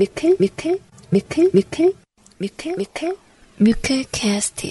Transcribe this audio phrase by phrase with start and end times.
[0.00, 0.78] 뮤클 뮤클
[1.10, 1.92] 뮤클 뮤클
[2.38, 3.16] 뮤클 뮤클
[3.58, 4.70] 뮤클 캐스트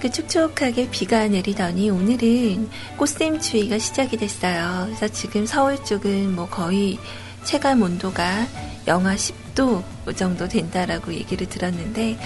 [0.00, 4.84] 그 촉촉하게 비가 내리더니 오늘은 꽃샘추위가 시작이 됐어요.
[4.86, 6.98] 그래서 지금 서울 쪽은 뭐 거의
[7.42, 8.46] 체감 온도가
[8.86, 9.82] 영하 10도
[10.16, 12.18] 정도 된다라고 얘기를 들었는데,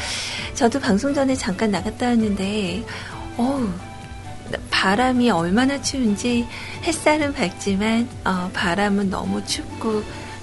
[0.54, 2.84] 저도 방송 전에 잠깐 나갔다 왔는데,
[3.38, 3.68] 어우,
[4.70, 6.46] 바람이 얼마나 추운지
[6.82, 10.02] 햇살은 밝지만, 어, 바람은 너무 춥고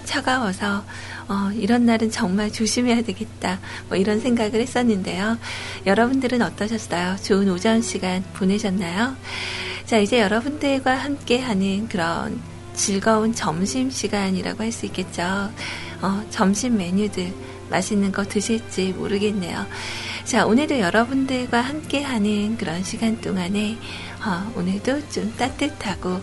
[0.09, 0.83] 차가워서,
[1.27, 3.59] 어, 이런 날은 정말 조심해야 되겠다.
[3.87, 5.37] 뭐 이런 생각을 했었는데요.
[5.85, 7.17] 여러분들은 어떠셨어요?
[7.21, 9.15] 좋은 오전 시간 보내셨나요?
[9.85, 12.41] 자, 이제 여러분들과 함께 하는 그런
[12.73, 15.51] 즐거운 점심 시간이라고 할 수 있겠죠.
[16.01, 17.31] 어, 점심 메뉴들
[17.69, 19.67] 맛있는 거 드실지 모르겠네요.
[20.23, 23.77] 자, 오늘도 여러분들과 함께 하는 그런 시간 동안에
[24.25, 26.19] 어, 오늘도 좀 따뜻하고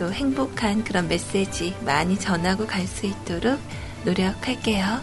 [0.00, 3.60] 또 행복한 그런 메시지 많이 전하고 갈 수 있도록
[4.04, 4.98] 노력할게요.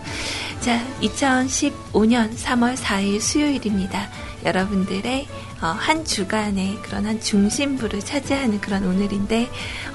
[0.59, 4.09] 자, 2015년 3월 4일 수요일입니다.
[4.44, 5.27] 여러분들의
[5.61, 9.47] 어, 한 주간의 그런 한 중심부를 차지하는 그런 오늘인데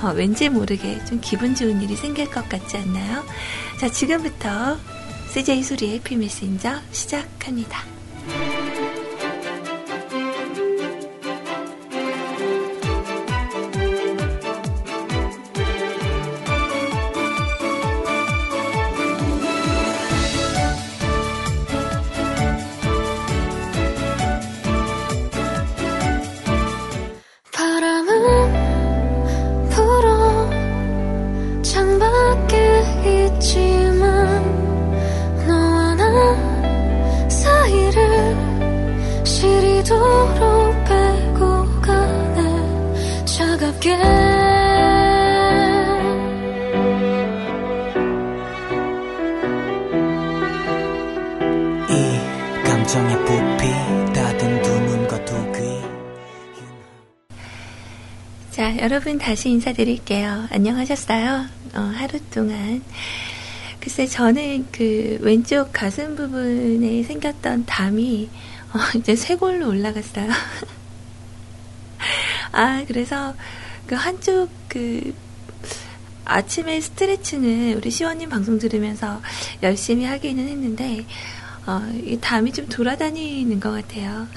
[0.03, 3.25] 어, 왠지 모르게 좀 기분 좋은 일이 생길 것 같지 않나요?
[3.79, 4.79] 자, 지금부터
[5.33, 7.92] CJ 소리의 피 메신저 시작합니다.
[58.93, 60.49] 여러분 다시 인사드릴게요.
[60.51, 61.47] 안녕하셨어요?
[61.73, 62.83] 어, 하루 동안.
[63.81, 68.29] 글쎄, 저는 그 왼쪽 가슴 부분에 생겼던 담이
[68.75, 70.29] 어, 이제 쇄골로 올라갔어요.
[72.53, 73.35] 아, 그래서
[73.87, 75.15] 그 한쪽 그
[76.27, 79.23] 아침에 스트레칭을 우리 시원님 방송 들으면서
[79.63, 81.07] 열심히 하기는 했는데,
[81.67, 84.29] 어, 이 담이 좀 돌아다니는 것 같아요.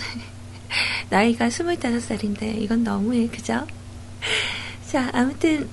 [1.11, 3.67] 나이가 25살인데, 이건 너무해, 그죠?
[4.87, 5.69] 자, 아무튼,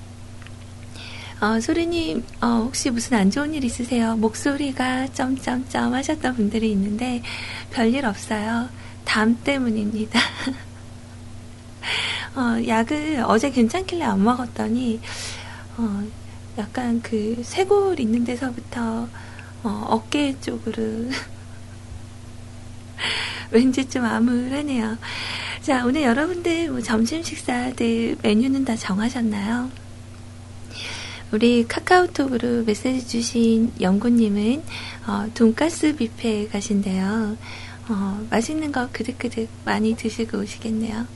[1.41, 4.17] 어, 소리님, 어, 혹시 무슨 안 좋은 일 있으세요?
[4.17, 7.23] 목소리가 점점점 하셨던 분들이 있는데,
[7.71, 8.69] 별일 없어요.
[9.05, 10.21] 담 때문입니다.
[12.37, 15.01] 어, 약을 어제 괜찮길래 안 먹었더니,
[15.77, 16.03] 어,
[16.59, 19.09] 약간 그 쇄골 있는 데서부터,
[19.65, 21.11] 어, 어깨 쪽으로,
[23.51, 24.97] 왠지 좀 암울하네요.
[25.63, 29.71] 자, 오늘 여러분들 뭐 점심 식사들 메뉴는 다 정하셨나요?
[31.31, 34.61] 우리 카카오톡으로 메시지 주신 영구님은
[35.07, 37.37] 어, 돈가스 뷔페 가신대요.
[37.89, 41.07] 어, 맛있는 거 그득그득 많이 드시고 오시겠네요.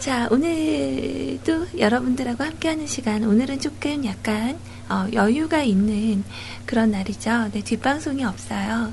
[0.00, 4.58] 자, 오늘도 여러분들하고 함께하는 시간, 오늘은 조금 약간
[4.88, 6.24] 어, 여유가 있는
[6.64, 7.50] 그런 날이죠.
[7.52, 8.92] 네, 뒷방송이 없어요.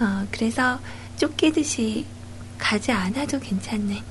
[0.00, 0.78] 어, 그래서
[1.16, 2.04] 쫓기듯이
[2.64, 4.02] 가지 않아도 괜찮네.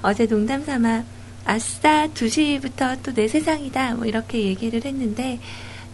[0.00, 1.04] 어제 농담 삼아
[1.44, 5.38] 아싸 2시부터 또 내 세상이다 뭐 이렇게 얘기를 했는데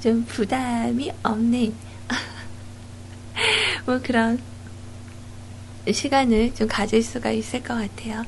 [0.00, 1.74] 좀 부담이 없는
[3.84, 4.38] 뭐 그런
[5.90, 8.24] 시간을 좀 가질 수가 있을 것 같아요.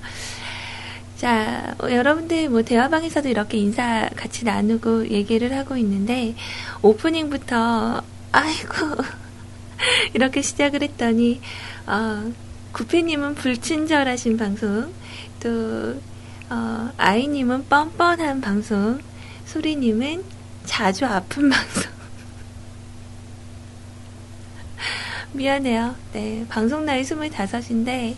[1.16, 6.34] 자, 어, 여러분들 뭐 대화방에서도 이렇게 인사 같이 나누고 얘기를 하고 있는데
[6.82, 8.74] 오프닝부터 아이고
[10.12, 11.40] 이렇게 시작을 했더니
[11.86, 12.32] 어,
[12.74, 14.92] 구피님은 불친절하신 방송
[15.40, 15.96] 또
[16.50, 19.00] 어, 아이님은 뻔뻔한 방송
[19.46, 20.24] 소리님은
[20.64, 21.82] 자주 아픈 방송
[25.32, 25.94] 미안해요.
[26.12, 28.16] 네, 방송 나이 25인데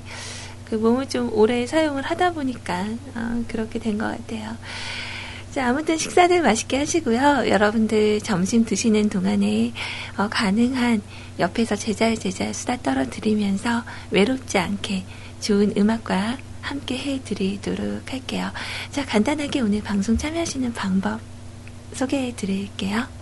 [0.64, 4.56] 그 몸을 좀 오래 사용을 하다 보니까 어, 그렇게 된 것 같아요.
[5.52, 7.48] 자, 아무튼 식사들 맛있게 하시고요.
[7.48, 9.72] 여러분들 점심 드시는 동안에
[10.16, 11.02] 어, 가능한
[11.38, 15.04] 옆에서 제잘 제잘 수다 떨어드리면서 외롭지 않게
[15.40, 18.50] 좋은 음악과 함께 해드리도록 할게요.
[18.90, 21.20] 자, 간단하게 오늘 방송 참여하시는 방법
[21.92, 23.15] 소개해 드릴게요.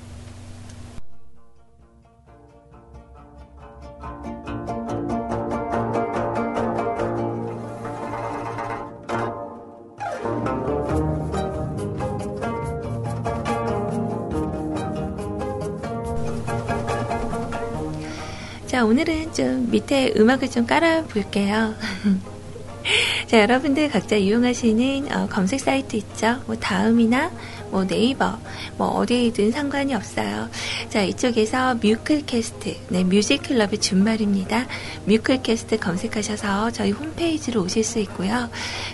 [19.35, 21.75] 좀 밑에 음악을 좀 깔아 볼게요.
[23.27, 26.41] 자, 여러분들 각자 이용하시는 어, 검색 사이트 있죠?
[26.47, 27.31] 뭐 다음이나
[27.71, 28.39] 뭐 네이버,
[28.77, 30.49] 뭐 어디에든 상관이 없어요.
[30.91, 34.67] 자, 이쪽에서 뮤클캐스트, 네, 뮤직클럽의 준말입니다.
[35.07, 38.49] 뮤클캐스트 검색하셔서 저희 홈페이지로 오실 수 있고요.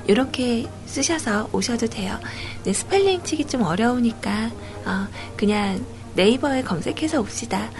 [0.06, 2.18] 이렇게 쓰셔서 오셔도 돼요.
[2.64, 4.50] 네, 스펠링 치기 좀 어려우니까
[4.84, 5.84] 어, 그냥
[6.14, 7.70] 네이버에 검색해서 옵시다.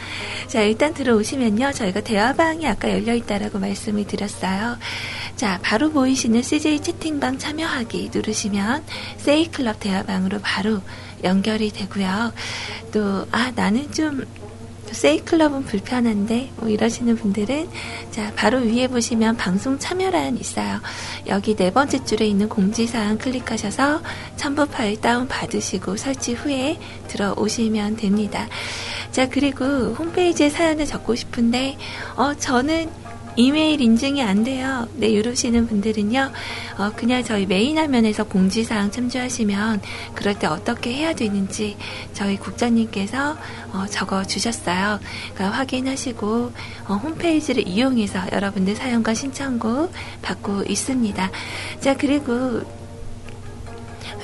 [0.49, 1.73] 자, 일단 들어오시면요.
[1.73, 4.77] 저희가 대화방이 아까 열려있다라고 말씀을 드렸어요.
[5.37, 8.85] 자, 바로 보이시는 CJ 채팅방 참여하기 누르시면
[9.19, 10.81] 세이클럽 대화방으로 바로
[11.23, 12.33] 연결이 되고요.
[12.93, 14.25] 또, 아, 나는 좀
[14.95, 17.69] 세이클럽은 불편한데 뭐 이러시는 분들은
[18.11, 20.81] 자 바로 위에 보시면 방송 참여란 있어요.
[21.27, 24.01] 여기 네 번째 줄에 있는 공지사항 클릭하셔서
[24.37, 28.47] 첨부 파일 다운 받으시고 설치 후에 들어오시면 됩니다.
[29.11, 31.77] 자 그리고 홈페이지에 사연을 적고 싶은데
[32.17, 33.04] 어 저는
[33.37, 34.87] 이메일 인증이 안 돼요.
[34.95, 36.31] 네, 이러시는 분들은요,
[36.79, 39.81] 어, 그냥 저희 메인 화면에서 공지사항 참조하시면
[40.15, 41.77] 그럴 때 어떻게 해야 되는지
[42.13, 43.37] 저희 국장님께서
[43.73, 45.01] 어, 적어 주셨어요.
[45.35, 46.53] 그러니까 확인하시고
[46.89, 49.93] 어, 홈페이지를 이용해서 여러분들 사연과 신청곡
[50.23, 51.31] 받고 있습니다.
[51.81, 52.63] 자, 그리고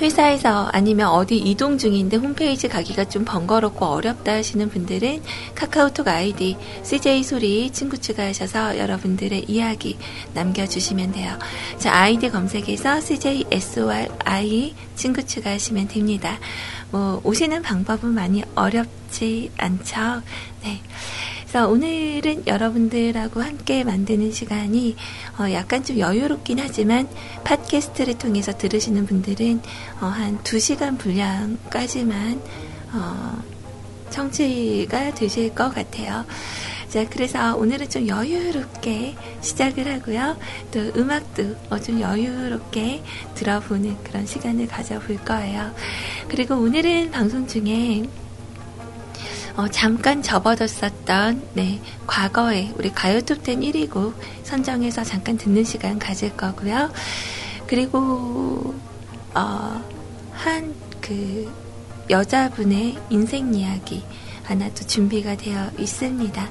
[0.01, 5.21] 회사에서 아니면 어디 이동 중인데 홈페이지 가기가 좀 번거롭고 어렵다 하시는 분들은
[5.53, 9.97] 카카오톡 아이디 CJ 소리 친구 추가하셔서 여러분들의 이야기
[10.33, 11.37] 남겨주시면 돼요.
[11.77, 16.39] 자, 아이디 검색에서 CJ SORI 친구 추가하시면 됩니다.
[16.89, 20.23] 뭐, 오시는 방법은 많이 어렵지 않죠?
[20.63, 20.81] 네.
[21.51, 24.95] 그래서 오늘은 여러분들하고 함께 만드는 시간이
[25.37, 27.09] 어 약간 좀 여유롭긴 하지만
[27.43, 29.59] 팟캐스트를 통해서 들으시는 분들은
[29.99, 32.41] 어 한 2시간 분량까지만
[32.93, 33.43] 어
[34.11, 36.23] 청취가 되실 것 같아요.
[36.87, 40.37] 자, 그래서 오늘은 좀 여유롭게 시작을 하고요.
[40.71, 41.43] 또 음악도
[41.83, 43.03] 좀 여유롭게
[43.35, 45.73] 들어보는 그런 시간을 가져볼 거예요.
[46.29, 48.05] 그리고 오늘은 방송 중에
[49.55, 56.91] 어, 잠깐 접어뒀었던 네, 과거에 우리 가요톱10 1위곡 선정해서 잠깐 듣는 시간 가질 거고요.
[57.67, 58.73] 그리고
[59.33, 59.81] 어,
[60.33, 61.51] 한그
[62.09, 64.03] 여자분의 인생 이야기
[64.43, 66.49] 하나 또 준비가 되어 있습니다.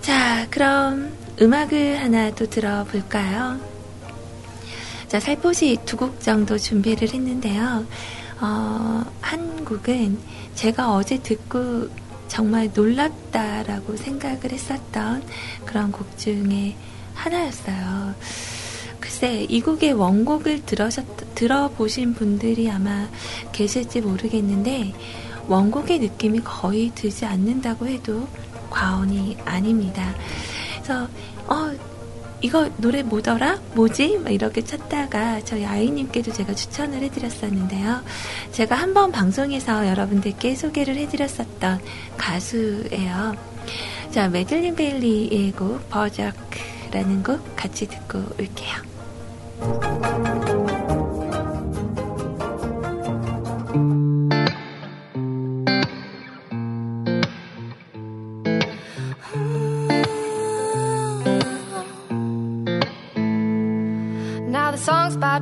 [0.00, 3.58] 자, 그럼 음악을 하나 또 들어볼까요?
[5.08, 7.86] 자, 살포시 두 곡 정도 준비를 했는데요.
[8.40, 10.18] 어, 한 곡은
[10.54, 11.88] 제가 어제 듣고
[12.28, 15.22] 정말 놀랍다라고 생각을 했었던
[15.64, 16.76] 그런 곡 중에
[17.14, 18.14] 하나였어요.
[18.98, 23.08] 글쎄, 이 곡의 원곡을 들으셨, 들어보신 분들이 아마
[23.52, 24.92] 계실지 모르겠는데,
[25.46, 28.26] 원곡의 느낌이 거의 들지 않는다고 해도
[28.70, 30.14] 과언이 아닙니다.
[30.82, 31.06] 그래서,
[31.46, 31.70] 어,
[32.44, 33.58] 이거 노래 뭐더라?
[33.74, 34.18] 뭐지?
[34.18, 38.02] 막 이렇게 찾다가 저희 아이님께도 제가 추천을 해드렸었는데요.
[38.52, 41.80] 제가 한 번 방송에서 여러분들께 소개를 해드렸었던
[42.18, 43.34] 가수예요.
[44.10, 48.74] 자, 메들린 베일리의 곡, 버저크라는 곡 같이 듣고 올게요.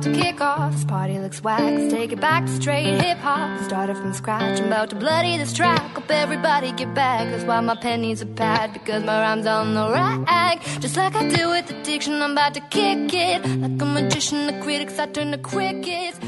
[0.03, 0.73] To kick off.
[0.73, 1.41] This party looks.
[1.43, 3.61] Let's take it back to straight hip hop.
[3.63, 4.59] Started from scratch.
[4.59, 5.81] I'm about to bloody this track.
[5.95, 7.29] Hope everybody get back.
[7.29, 8.73] That's why my pen needs a pad.
[8.73, 10.61] Because my rhyme's on the rag.
[10.81, 13.45] Just like I do with addiction, I'm about to kick it.
[13.45, 16.19] Like a magician, the critics, I turn to crickets.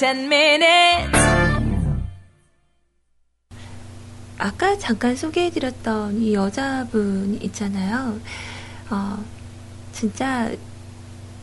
[0.00, 1.12] 10 minutes.
[4.38, 8.18] 아까 잠깐 소개해드렸던 이 여자분 있잖아요.
[8.88, 9.22] 어,
[9.92, 10.50] 진짜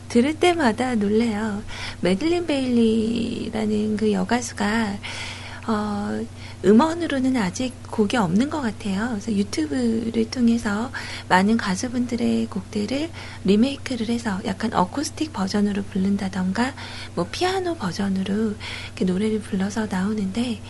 [0.08, 1.62] 들을 때마다 놀래요.
[2.00, 4.98] 메들린 베일리라는 그 여가수가
[5.68, 6.26] 어,
[6.64, 9.08] 음원으로는 아직 곡이 없는 것 같아요.
[9.10, 10.90] 그래서 유튜브를 통해서
[11.28, 13.10] 많은 가수분들의 곡들을
[13.44, 16.74] 리메이크를 해서 약간 어쿠스틱 버전으로 부른다던가
[17.14, 18.54] 뭐 피아노 버전으로
[18.86, 20.60] 이렇게 노래를 불러서 나오는데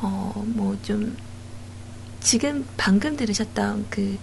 [0.00, 1.16] 어, 뭐 좀
[2.20, 4.18] 지금 방금 들으셨던 그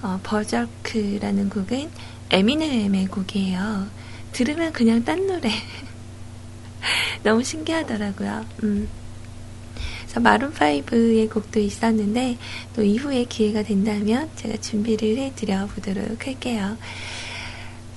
[0.00, 1.90] 어, 버저크라는 곡은
[2.30, 3.88] 에미넴의 곡이에요.
[4.32, 5.50] 들으면 그냥 딴 노래.
[7.22, 8.46] 너무 신기하더라고요.
[8.62, 8.88] 음.
[10.12, 12.36] 그래서 마룬5의 곡도 있었는데,
[12.76, 16.76] 또 이후에 기회가 된다면 제가 준비를 해드려 보도록 할게요.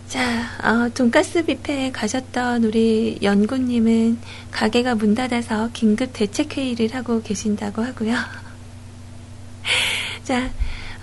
[0.08, 4.18] 자, 어, 돈가스 뷔페에 가셨던 우리 연구님은
[4.52, 8.16] 가게가 문 닫아서 긴급 대책회의를 하고 계신다고 하고요.
[10.24, 10.50] 자,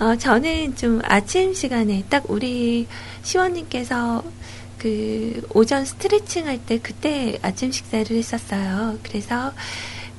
[0.01, 2.87] 어, 저는 좀 아침 시간에 딱 우리
[3.23, 4.25] 시원님께서
[4.79, 8.99] 그 오전 스트레칭 할 때 그때 아침 식사를 했었어요.
[9.03, 9.53] 그래서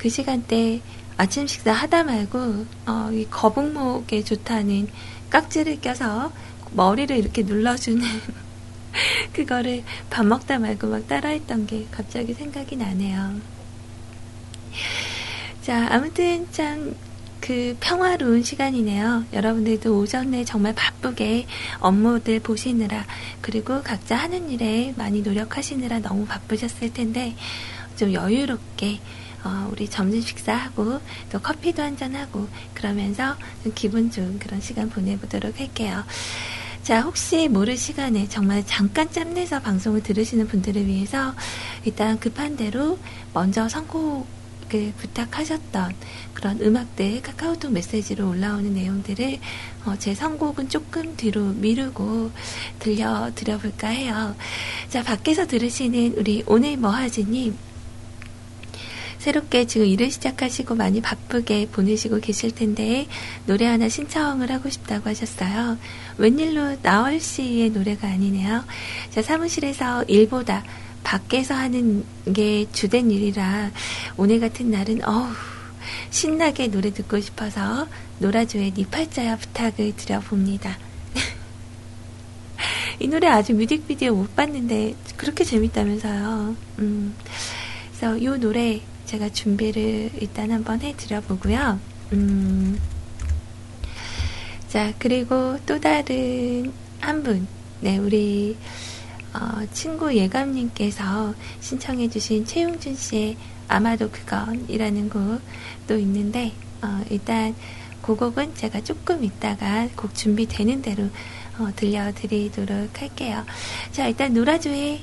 [0.03, 0.81] 그 시간대
[1.15, 4.89] 아침 식사 하다 말고 어, 이 거북목에 좋다는
[5.29, 6.33] 깍지를 껴서
[6.74, 8.03] 머리를 이렇게 눌러주는
[9.31, 13.39] 그거를 밥 먹다 말고 막 따라했던 게 갑자기 생각이 나네요.
[15.62, 16.93] 자, 아무튼 참
[17.45, 19.25] 그 평화로운 시간이네요.
[19.33, 21.45] 여러분들도 오전에 정말 바쁘게
[21.81, 23.05] 업무들 보시느라
[23.41, 27.36] 그리고 각자 하는 일에 많이 노력하시느라 너무 바쁘셨을 텐데
[27.98, 29.01] 좀 여유롭게
[29.44, 31.00] 어, 우리 점심 식사하고
[31.32, 36.04] 또 커피도 한잔하고 그러면서 좀 기분 좋은 그런 시간 보내보도록 할게요.
[36.84, 41.34] 자, 혹시 모를 시간에 정말 잠깐 짬내서 방송을 들으시는 분들을 위해서
[41.86, 43.00] 일단 급한 대로
[43.34, 45.94] 먼저 선곡을 부탁하셨던
[46.34, 49.40] 그런 음악들 카카오톡 메시지로 올라오는 내용들을
[49.86, 52.32] 어, 제 선곡은 조금 뒤로 미루고
[52.80, 54.36] 들려드려 볼까 해요.
[54.90, 57.58] 자, 밖에서 들으시는 우리 오늘 뭐하지님
[59.24, 63.08] 새롭게 지금 일을 시작하시고 많이 바쁘게 보내시고 계실 텐데
[63.46, 65.77] 노래 하나 신청을 하고 싶다고 하셨어요.
[66.18, 68.65] 웬일로 나월 씨의 노래가 아니네요.
[69.12, 70.62] 자, 사무실에서 일보다
[71.06, 72.03] 밖에서 하는
[72.34, 73.72] 게 주된 일이라
[74.18, 75.30] 오늘 같은 날은 어우
[76.10, 77.88] 신나게 노래 듣고 싶어서
[78.20, 80.77] 노라조의 니 팔자야 부탁을 드려봅니다.
[83.00, 86.58] 이 노래 아주 뮤직비디오 못 봤는데 그렇게 재밌다면서요.
[86.80, 87.15] 음,
[87.94, 91.79] 그래서 이 노래 제가 준비를 일단 한번 해드려 보고요.
[92.13, 92.79] 음,
[94.67, 97.48] 자, 그리고 또 다른 한 분,
[97.81, 98.57] 네, 우리,
[99.33, 107.55] 어, 친구 예감님께서 신청해주신 최용준 씨의 아마도 그건이라는 곡도 있는데, 어, 일단
[108.01, 111.10] 그 곡은 제가 조금 있다가 곡 준비되는 대로
[111.57, 113.45] 어, 들려드리도록 할게요.
[113.91, 115.01] 자, 일단 노라조의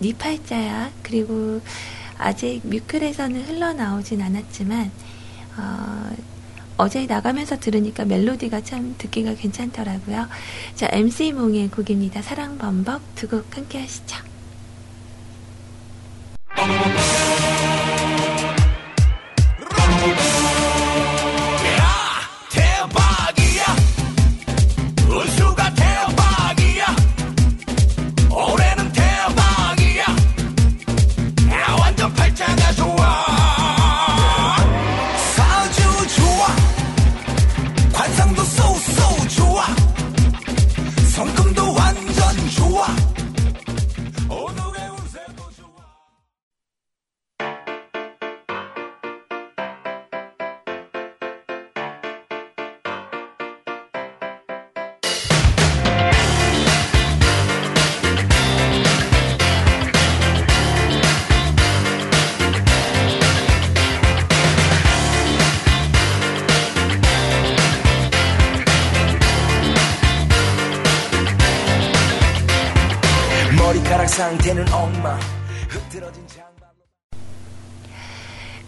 [0.00, 1.60] 니 팔자야, 그리고
[2.18, 4.90] 아직 뮤클에서는 흘러나오진 않았지만
[6.78, 10.26] 어, 제 나가면서 들으니까 멜로디가 참 듣기가 괜찮더라고요.
[10.74, 12.20] 자, MC 몽의 곡입니다.
[12.22, 14.16] 사랑 범벅 두 곡 함께 하시죠.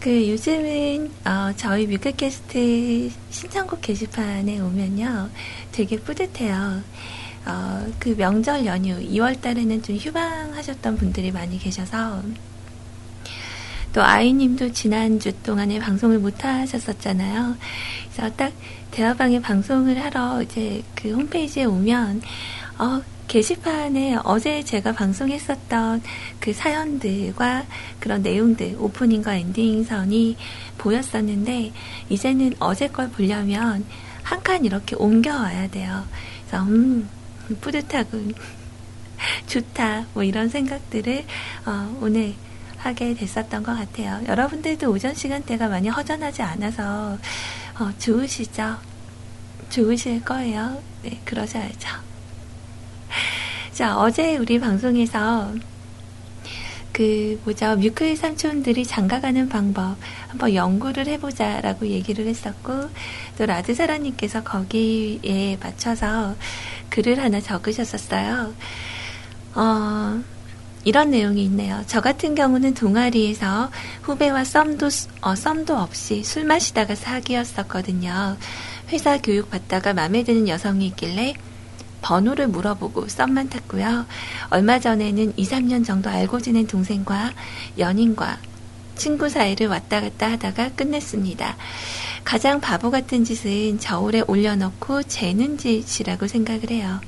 [0.09, 5.29] 그 요즘은 어, 저희 뮤클캐스트 신청곡 게시판에 오면요
[5.71, 6.83] 되게 뿌듯해요.
[7.45, 12.23] 어, 그 명절 연휴 2월 달에는 좀 휴방하셨던 분들이 많이 계셔서
[13.93, 17.57] 또 아이님도 지난주 동안에 방송을 못 하셨었잖아요.
[18.11, 18.55] 그래서 딱
[18.93, 22.23] 대화방에 방송을 하러 이제 그 홈페이지에 오면
[22.79, 26.03] 어, 게시판에 어제 제가 방송했었던
[26.41, 27.65] 그 사연들과
[28.01, 30.37] 그런 내용들, 오프닝과 엔딩선이
[30.79, 31.73] 보였었는데,
[32.09, 33.85] 이제는 어제 걸 보려면
[34.23, 36.05] 한 칸 이렇게 옮겨와야 돼요.
[36.47, 37.09] 그래서, 음,
[37.61, 38.35] 뿌듯하군.
[39.47, 40.07] 좋다.
[40.15, 41.25] 뭐 이런 생각들을,
[41.67, 42.35] 어, 오늘
[42.79, 44.23] 하게 됐었던 것 같아요.
[44.27, 47.19] 여러분들도 오전 시간대가 많이 허전하지 않아서,
[47.79, 48.77] 어, 좋으시죠?
[49.71, 50.81] 좋으실 거예요.
[51.03, 52.08] 네, 그러셔야죠.
[53.73, 55.53] 자, 어제 우리 방송에서
[56.99, 62.91] 그 뭐죠 뮤클 삼촌들이 장가가는 방법 한번 연구를 해보자라고 얘기를 했었고
[63.39, 66.35] 또 라드사라님께서 거기에 맞춰서
[66.91, 68.53] 글을 하나 적으셨었어요.
[69.55, 70.21] 어,
[70.85, 71.85] 이런 내용이 있네요.
[71.87, 73.71] 저 같은 경우는 동아리에서
[74.03, 74.89] 후배와 썸도
[75.21, 78.37] 어, 썸도 없이 술 마시다가 사귀었었거든요.
[78.89, 81.35] 회사 교육 받다가 마음에 드는 여성이 있길래
[82.03, 84.07] 번호를 물어보고 썸만 탔고요.
[84.51, 87.33] 얼마 전에는 2, 3년 정도 알고 지낸 동생과
[87.79, 88.39] 연인과
[88.97, 91.57] 친구 사이를 왔다 갔다 하다가 끝냈습니다.
[92.25, 97.01] 가장 바보 같은 짓은 저울에 올려놓고 재는 짓이라고 생각을 해요.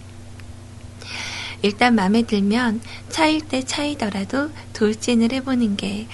[1.62, 6.06] 일단 마음에 들면 차일 때 차이더라도 돌진을 해보는 게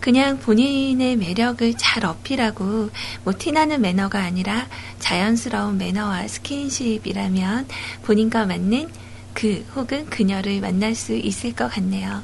[0.00, 2.90] 그냥 본인의 매력을 잘 어필하고
[3.24, 4.66] 뭐 티나는 매너가 아니라
[4.98, 7.66] 자연스러운 매너와 스킨십이라면
[8.02, 8.90] 본인과 맞는
[9.34, 12.22] 그 혹은 그녀를 만날 수 있을 것 같네요.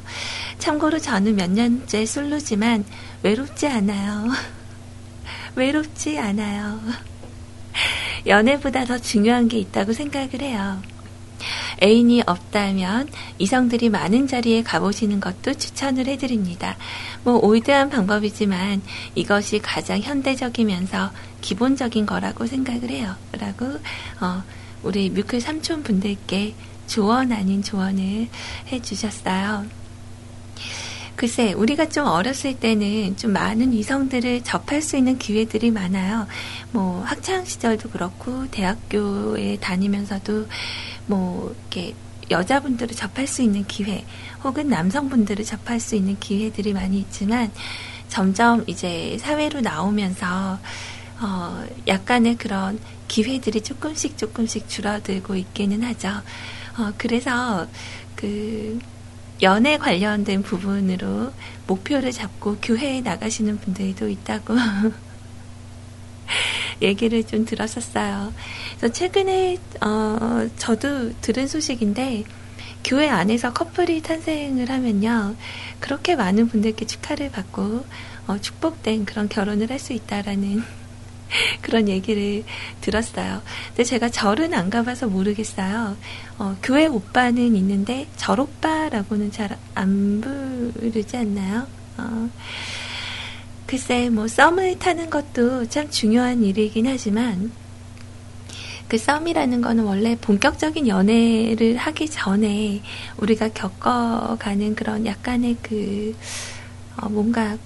[0.59, 2.85] 참고로 저는 몇 년째 솔로지만
[3.23, 4.29] 외롭지 않아요.
[5.57, 6.81] 외롭지 않아요.
[8.27, 10.81] 연애보다 더 중요한 게 있다고 생각을 해요.
[11.83, 16.77] 애인이 없다면 이성들이 많은 자리에 가보시는 것도 추천을 해드립니다.
[17.25, 18.83] 뭐 올드한 방법이지만
[19.15, 23.15] 이것이 가장 현대적이면서 기본적인 거라고 생각을 해요.
[23.33, 23.67] 라고
[24.21, 24.43] 어,
[24.83, 26.55] 우리 뮤클 삼촌 분들께
[26.87, 28.29] 조언 아닌 조언을
[28.73, 29.81] 해주셨어요.
[31.21, 36.27] 글쎄, 우리가 좀 어렸을 때는 좀 많은 이성들을 접할 수 있는 기회들이 많아요.
[36.73, 40.47] 뭐, 학창 시절도 그렇고, 대학교에 다니면서도,
[41.11, 41.95] 뭐, 이렇게,
[42.31, 44.05] 여자분들을 접할 수 있는 기회,
[44.45, 47.51] 혹은 남성분들을 접할 수 있는 기회들이 많이 있지만,
[48.09, 50.59] 점점 이제 사회로 나오면서,
[51.21, 56.09] 어, 약간의 그런 기회들이 조금씩 조금씩 줄어들고 있기는 하죠.
[56.79, 57.67] 어, 그래서,
[58.15, 58.79] 그,
[59.43, 61.33] 연애 관련된 부분으로
[61.67, 64.55] 목표를 잡고 교회에 나가시는 분들도 있다고
[66.83, 68.33] 얘기를 좀 들었었어요.
[68.79, 72.25] 그래서 최근에 어, 저도 들은 소식인데
[72.85, 75.37] 교회 안에서 커플이 탄생을 하면요
[75.81, 77.85] 그렇게 많은 분들께 축하를 받고
[78.27, 80.63] 어, 축복된 그런 결혼을 할 수 있다라는
[81.63, 82.45] 그런 얘기를
[82.81, 83.43] 들었어요.
[83.69, 85.97] 근데 제가 절은 안 가봐서 모르겠어요.
[86.39, 91.67] 어, 교회 오빠는 있는데 절 오빠라고는 잘 안 부르지 않나요?
[91.99, 92.31] 어,
[93.71, 97.53] 글쎄, 뭐, 썸을 타는 것도 참 중요한 일이긴 하지만,
[98.89, 102.83] 그 썸이라는 거는 원래 본격적인 연애를 하기 전에
[103.19, 106.17] 우리가 겪어가는 그런 약간의 그,
[106.97, 107.57] 어, 뭔가,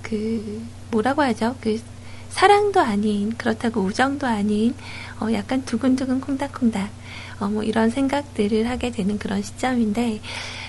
[0.00, 1.56] 그, 뭐라고 하죠?
[1.60, 1.82] 그,
[2.28, 4.74] 사랑도 아닌 그렇다고 우정도 아닌
[5.20, 6.90] 어, 약간 두근두근 콩닥콩닥
[7.38, 10.20] 어, 뭐 이런 생각들을 하게 되는 그런 시점인데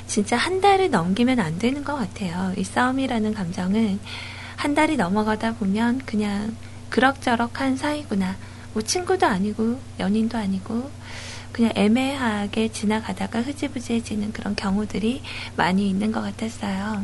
[0.07, 2.53] 진짜 한 달을 넘기면 안 되는 것 같아요.
[2.57, 3.99] 이 싸움이라는 감정은
[4.55, 6.55] 한 달이 넘어가다 보면 그냥
[6.89, 8.35] 그럭저럭한 사이구나.
[8.73, 10.89] 뭐 친구도 아니고 연인도 아니고
[11.51, 15.21] 그냥 애매하게 지나가다가 흐지부지해지는 그런 경우들이
[15.55, 17.03] 많이 있는 것 같았어요.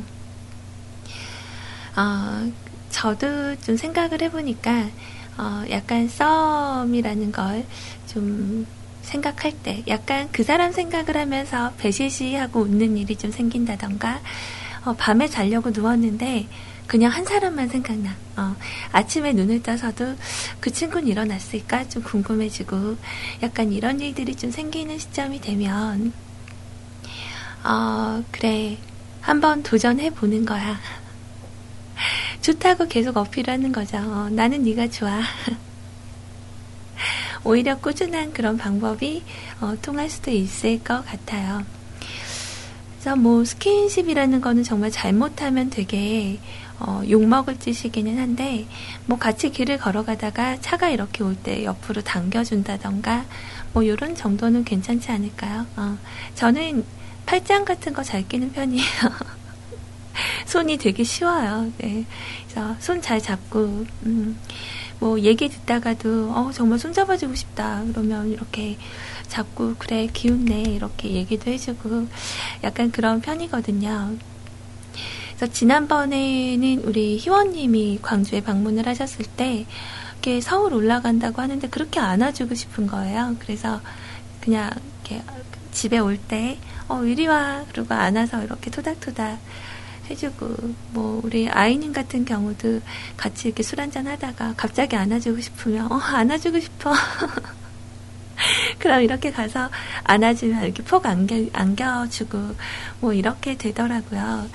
[1.96, 2.52] 어,
[2.90, 4.90] 저도 좀 생각을 해보니까
[5.38, 8.68] 어, 약간 썸이라는 걸좀
[9.02, 14.22] 생각할 때 약간 그 사람 생각을 하면서 배시시하고 웃는 일이 좀 생긴다던가
[14.86, 16.48] 어, 밤에 자려고 누웠는데
[16.88, 18.14] 그냥 한 사람만 생각나.
[18.36, 18.56] 어,
[18.92, 20.16] 아침에 눈을 떠서도
[20.60, 22.98] 그 친구는 일어났을까 좀 궁금해지고
[23.44, 26.12] 약간 이런 일들이 좀 생기는 시점이 되면
[27.64, 28.78] 어, 그래
[29.22, 30.80] 한번 도전해 보는 거야.
[32.42, 33.98] 좋다고 계속 어필하는 거죠.
[33.98, 35.22] 어, 나는 네가 좋아.
[37.44, 39.24] 오히려 꾸준한 그런 방법이
[39.62, 41.64] 어, 통할 수도 있을 것 같아요.
[43.00, 46.40] 그래서 뭐 스킨십이라는 거는 정말 잘못하면 되게
[46.80, 48.66] 어, 욕먹을 짓이기는 한데
[49.06, 53.26] 뭐 같이 길을 걸어가다가 차가 이렇게 올 때 옆으로 당겨준다던가
[53.74, 55.66] 뭐 이런 정도는 괜찮지 않을까요?
[55.78, 55.98] 어,
[56.36, 56.84] 저는
[57.26, 58.84] 팔짱 같은 거 잘 끼는 편이에요.
[60.46, 61.72] 손이 되게 쉬워요.
[61.78, 62.06] 네.
[62.50, 64.38] 그래서 손 잘 잡고, 음,
[65.02, 67.84] 뭐 얘기 듣다가도, 어, 정말 손 잡아주고 싶다.
[67.88, 68.78] 그러면 이렇게
[69.28, 70.62] 잡고, 그래, 기운내.
[70.62, 72.08] 이렇게 얘기도 해주고,
[72.64, 74.16] 약간 그런 편이거든요.
[75.36, 79.66] 그래서 지난번에는 우리 희원님이 광주에 방문을 하셨을 때,
[80.12, 83.36] 이렇게 서울 올라간다고 하는데 그렇게 안아주고 싶은 거예요.
[83.40, 83.82] 그래서
[84.40, 84.70] 그냥
[85.04, 85.24] 이렇게
[85.72, 87.66] 집에 올 때, 어, 이리 와.
[87.74, 89.40] 그리고 안아서 이렇게 토닥토닥
[90.12, 90.48] 해주고
[90.92, 92.82] 뭐 우리 아이님 같은 경우도
[93.18, 96.94] 같이 이렇게 술 한잔 하다가 갑자기 안아주고 싶으면 어 안아주고 싶어
[98.80, 99.70] 그럼 이렇게 가서
[100.04, 102.56] 안아주면 이렇게 폭 안겨, 안겨주고
[103.00, 104.50] 뭐 이렇게 되더라고요.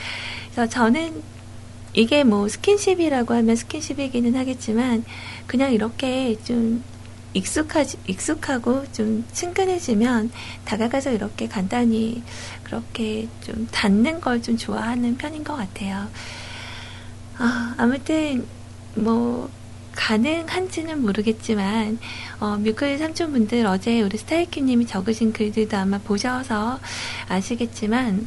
[0.52, 1.22] 그래서 저는
[1.94, 5.04] 이게 뭐 스킨십이라고 하면 스킨십이기는 하겠지만
[5.46, 6.82] 그냥 이렇게 좀
[7.36, 10.30] 익숙하지, 익숙하고 좀 친근해지면
[10.64, 12.22] 다가가서 이렇게 간단히
[12.64, 16.08] 그렇게 좀 닿는 걸 좀 좋아하는 편인 것 같아요.
[17.38, 18.46] 아, 아무튼,
[18.94, 19.50] 뭐,
[19.94, 21.98] 가능한지는 모르겠지만,
[22.40, 26.78] 어, 뮤클 삼촌분들 어제 우리 스타일큐님이 적으신 글들도 아마 보셔서
[27.28, 28.26] 아시겠지만,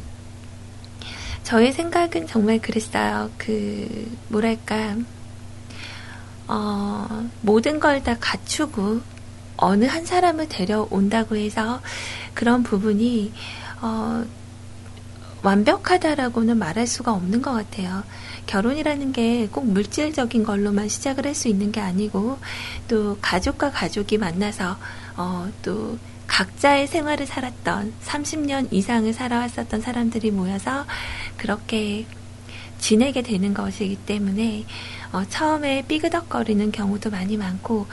[1.42, 3.30] 저의 생각은 정말 그랬어요.
[3.38, 4.96] 그, 뭐랄까,
[6.52, 9.00] 어, 모든 걸 다 갖추고
[9.56, 11.80] 어느 한 사람을 데려온다고 해서
[12.34, 13.32] 그런 부분이
[13.82, 14.24] 어,
[15.42, 18.02] 완벽하다라고는 말할 수가 없는 것 같아요.
[18.46, 22.38] 결혼이라는 게 꼭 물질적인 걸로만 시작을 할 수 있는 게 아니고
[22.88, 24.76] 또 가족과 가족이 만나서
[25.16, 30.84] 어, 또 각자의 생활을 살았던 30년 이상을 살아왔었던 사람들이 모여서
[31.36, 32.06] 그렇게
[32.78, 34.64] 지내게 되는 것이기 때문에
[35.12, 37.86] 어, 처음에 삐그덕거리는 경우도 많이 많고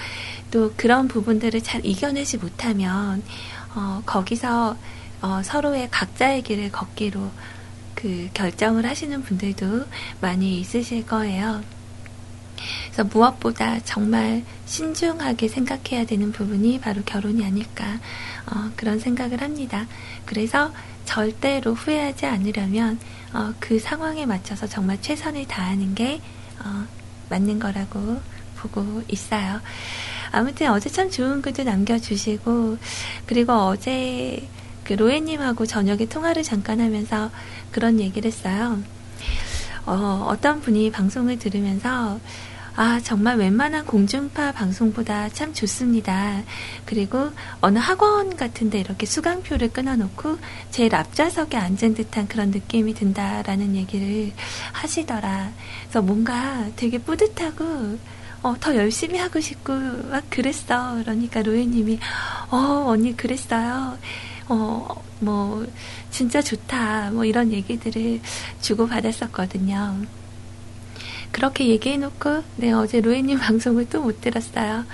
[0.51, 3.23] 또 그런 부분들을 잘 이겨내지 못하면
[3.75, 4.77] 어, 거기서
[5.21, 7.32] 어, 서로의 각자의 길을 걷기로
[7.95, 9.86] 그 결정을 하시는 분들도
[10.21, 11.63] 많이 있으실 거예요.
[12.86, 17.99] 그래서 무엇보다 정말 신중하게 생각해야 되는 부분이 바로 결혼이 아닐까
[18.51, 19.88] 어, 그런 생각을 합니다.
[20.25, 20.71] 그래서
[21.06, 22.99] 절대로 후회하지 않으려면
[23.34, 26.21] 어, 그 상황에 맞춰서 정말 최선을 다하는 게
[26.63, 26.86] 어,
[27.29, 28.19] 맞는 거라고
[28.57, 29.61] 보고 있어요.
[30.31, 32.77] 아무튼 어제 참 좋은 글도 남겨주시고
[33.25, 34.47] 그리고 어제
[34.83, 37.29] 그 로에님하고 저녁에 통화를 잠깐 하면서
[37.71, 38.79] 그런 얘기를 했어요.
[39.85, 42.19] 어, 어떤 분이 방송을 들으면서
[42.79, 46.43] 아, 정말 웬만한 공중파 방송보다 참 좋습니다.
[46.85, 50.37] 그리고 어느 학원 같은데 이렇게 수강표를 끊어놓고
[50.69, 54.31] 제일 앞좌석에 앉은 듯한 그런 느낌이 든다라는 얘기를
[54.73, 55.49] 하시더라.
[55.81, 57.97] 그래서 뭔가 되게 뿌듯하고
[58.43, 59.73] 어, 더 열심히 하고 싶고
[60.11, 60.97] 막 그랬어.
[60.97, 61.97] 그러니까 로에님이
[62.51, 63.97] 어, 언니 그랬어요.
[64.49, 65.65] 어, 뭐
[66.11, 67.09] 진짜 좋다.
[67.09, 68.21] 뭐 이런 얘기들을
[68.61, 70.16] 주고 받았었거든요.
[71.31, 74.85] 그렇게 얘기해놓고, 네, 어제 로에님 방송을 또 못 들었어요.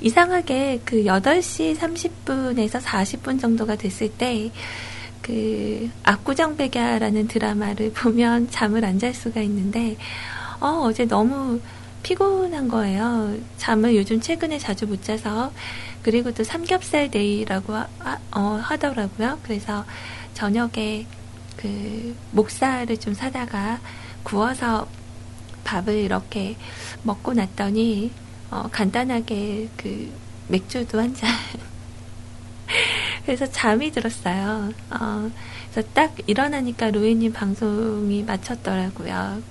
[0.00, 4.50] 이상하게 그 8시 30분에서 40분 정도가 됐을 때,
[5.22, 9.96] 그, 압구정백야라는 드라마를 보면 잠을 안 잘 수가 있는데,
[10.60, 11.60] 어, 어제 너무
[12.02, 13.34] 피곤한 거예요.
[13.56, 15.52] 잠을 요즘 최근에 자주 못 자서.
[16.02, 17.86] 그리고 또 삼겹살 데이라고 하,
[18.32, 19.38] 어, 하더라고요.
[19.42, 19.84] 그래서
[20.34, 21.06] 저녁에
[21.56, 23.80] 그 목살을 좀 사다가
[24.22, 24.86] 구워서
[25.64, 26.56] 밥을 이렇게
[27.02, 28.10] 먹고 났더니
[28.50, 30.12] 어, 간단하게 그
[30.48, 31.30] 맥주도 한 잔.
[33.24, 34.72] 그래서 잠이 들었어요.
[34.90, 35.30] 어,
[35.70, 39.42] 그래서 딱 일어나니까 로이님 방송이 마쳤더라고요.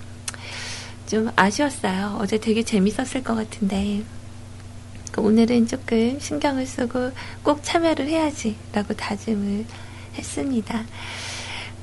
[1.08, 2.18] 좀 아쉬웠어요.
[2.20, 4.04] 어제 되게 재밌었을 것 같은데
[5.12, 7.12] 그 오늘은 조금 신경을 쓰고
[7.44, 9.66] 꼭 참여를 해야지라고 다짐을
[10.16, 10.86] 했습니다.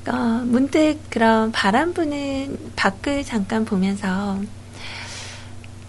[0.07, 0.13] 어,
[0.45, 4.39] 문득 그런 바람 부는 밖을 잠깐 보면서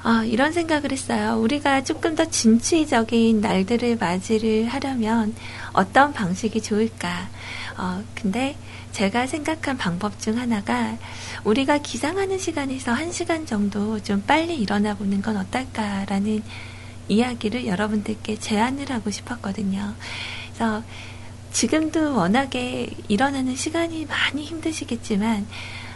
[0.04, 1.38] 어, 이런 생각을 했어요.
[1.40, 5.34] 우리가 조금 더 진취적인 날들을 맞이를 하려면
[5.72, 7.28] 어떤 방식이 좋을까?
[7.78, 8.56] 어, 근데
[8.90, 10.98] 제가 생각한 방법 중 하나가
[11.44, 16.42] 우리가 기상하는 시간에서 한 시간 정도 좀 빨리 일어나 보는 건 어떨까라는
[17.08, 19.94] 이야기를 여러분들께 제안을 하고 싶었거든요.
[20.46, 20.82] 그래서
[21.52, 25.46] 지금도 워낙에 일어나는 시간이 많이 힘드시겠지만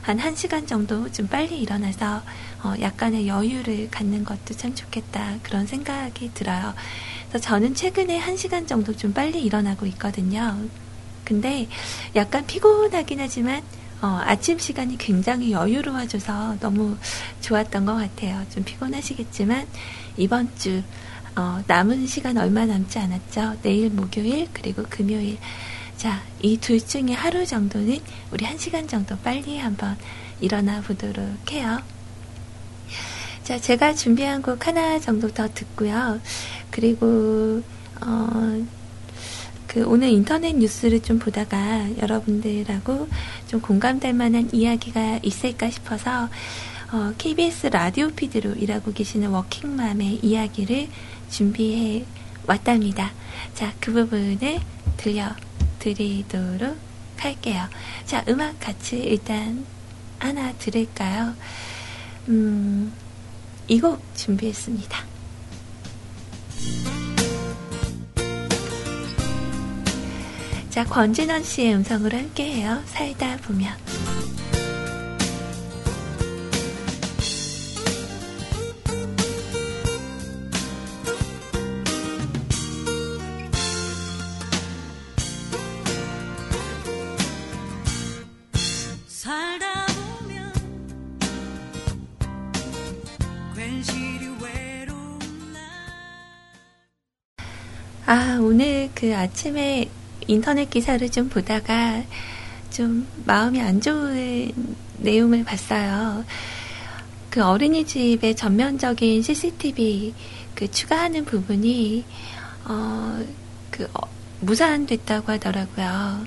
[0.02, 2.22] 한 1시간 정도 좀 빨리 일어나서
[2.62, 6.74] 어 약간의 여유를 갖는 것도 참 좋겠다 그런 생각이 들어요.
[7.28, 10.56] 그래서 저는 최근에 1시간 정도 좀 빨리 일어나고 있거든요.
[11.24, 11.66] 근데
[12.14, 13.62] 약간 피곤하긴 하지만
[14.00, 16.96] 어, 아침 시간이 굉장히 여유로워져서 너무
[17.40, 18.44] 좋았던 것 같아요.
[18.50, 19.66] 좀 피곤하시겠지만
[20.18, 20.82] 이번 주
[21.36, 23.58] 어, 남은 시간 얼마 남지 않았죠.
[23.62, 25.38] 내일 목요일 그리고 금요일.
[25.96, 27.98] 자, 이 둘 중에 하루 정도는
[28.30, 29.96] 우리 한 시간 정도 빨리 한번
[30.40, 31.78] 일어나 보도록 해요.
[33.44, 36.20] 자, 제가 준비한 곡 하나 정도 더 듣고요.
[36.70, 37.62] 그리고
[38.00, 38.64] 어,
[39.66, 43.08] 그 오늘 인터넷 뉴스를 좀 보다가 여러분들하고
[43.46, 46.28] 좀 공감될 만한 이야기가 있을까 싶어서
[46.92, 50.88] 어, KBS 라디오 피드로 일하고 계시는 워킹맘의 이야기를
[51.30, 52.04] 준비해
[52.46, 53.12] 왔답니다.
[53.54, 54.60] 자, 그 부분을
[54.96, 56.76] 들려드리도록
[57.18, 57.64] 할게요.
[58.04, 59.64] 자, 음악 같이 일단
[60.18, 61.34] 하나 들을까요?
[62.28, 62.92] 음,
[63.68, 65.04] 이 곡 준비했습니다.
[70.70, 72.82] 자, 권진원 씨의 음성으로 함께해요.
[72.86, 73.72] 살다 보면.
[98.06, 99.88] 아, 오늘 그 아침에
[100.28, 102.02] 인터넷 기사를 좀 보다가
[102.70, 104.52] 좀 마음이 안 좋은
[104.98, 106.24] 내용을 봤어요.
[107.30, 110.14] 그 어린이집의 전면적인 CCTV
[110.54, 112.04] 그 추가하는 부분이
[112.66, 113.22] 어
[113.70, 114.08] 그 어,
[114.40, 116.24] 무산됐다고 하더라고요.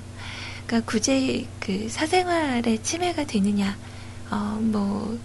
[0.66, 3.76] 그러니까 굳이 그 사생활에 침해가 되느냐,
[4.30, 5.18] 어 뭐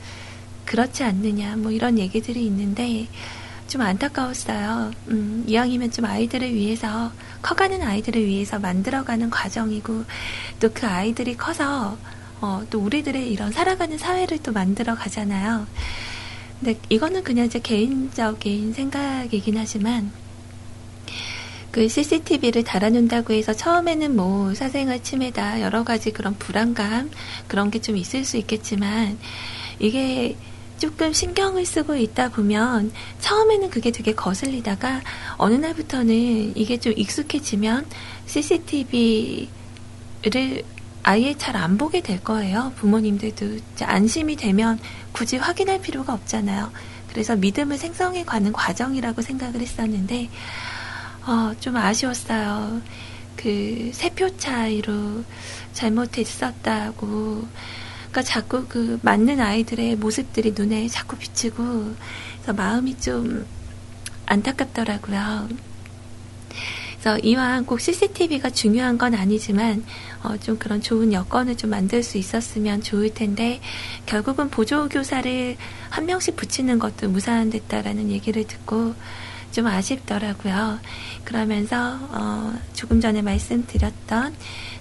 [0.65, 3.07] 그렇지 않느냐, 뭐 이런 얘기들이 있는데
[3.67, 4.91] 좀 안타까웠어요.
[5.09, 10.03] 음, 이왕이면 좀 아이들을 위해서, 커가는 아이들을 위해서 만들어가는 과정이고,
[10.59, 11.97] 또 그 아이들이 커서,
[12.41, 15.65] 어, 또 우리들의 이런 살아가는 사회를 또 만들어 가잖아요.
[16.59, 20.11] 근데 이거는 그냥 제 개인적인 생각이긴 하지만,
[21.71, 27.11] 그 CCTV를 달아놓는다고 해서 처음에는 뭐 사생활 침해다, 여러 가지 그런 불안감,
[27.47, 29.17] 그런 게 좀 있을 수 있겠지만,
[29.79, 30.37] 이게
[30.77, 35.01] 조금 신경을 쓰고 있다 보면 처음에는 그게 되게 거슬리다가
[35.37, 37.85] 어느 날부터는 이게 좀 익숙해지면
[38.25, 39.47] CCTV를
[41.03, 42.73] 아예 잘 안 보게 될 거예요.
[42.77, 44.79] 부모님들도 안심이 되면
[45.11, 46.71] 굳이 확인할 필요가 없잖아요.
[47.07, 50.29] 그래서 믿음을 생성해 가는 과정이라고 생각을 했었는데,
[51.25, 52.81] 어, 좀 아쉬웠어요.
[53.37, 55.23] 그, 세 표 차이로
[55.73, 57.47] 잘못했었다고.
[58.15, 61.95] 그러니까 자꾸 그 맞는 아이들의 모습들이 눈에 자꾸 비치고,
[62.35, 63.45] 그래서 마음이 좀
[64.25, 65.49] 안타깝더라고요.
[66.93, 69.83] 그래서 이왕 꼭 CCTV가 중요한 건 아니지만
[70.23, 73.59] 어, 좀 그런 좋은 여건을 좀 만들 수 있었으면 좋을 텐데
[74.05, 75.57] 결국은 보조 교사를
[75.89, 78.95] 한 명씩 붙이는 것도 무산됐다라는 얘기를 듣고
[79.51, 80.79] 좀 아쉽더라고요.
[81.25, 84.33] 그러면서 어, 조금 전에 말씀드렸던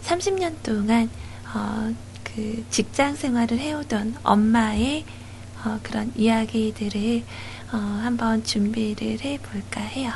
[0.05, 1.11] 30년 동안
[1.53, 1.93] 어,
[2.35, 5.05] 그 직장 생활을 해오던 엄마의
[5.65, 7.23] 어, 그런 이야기들을
[7.73, 10.13] 어, 한번 준비를 해볼까 해요.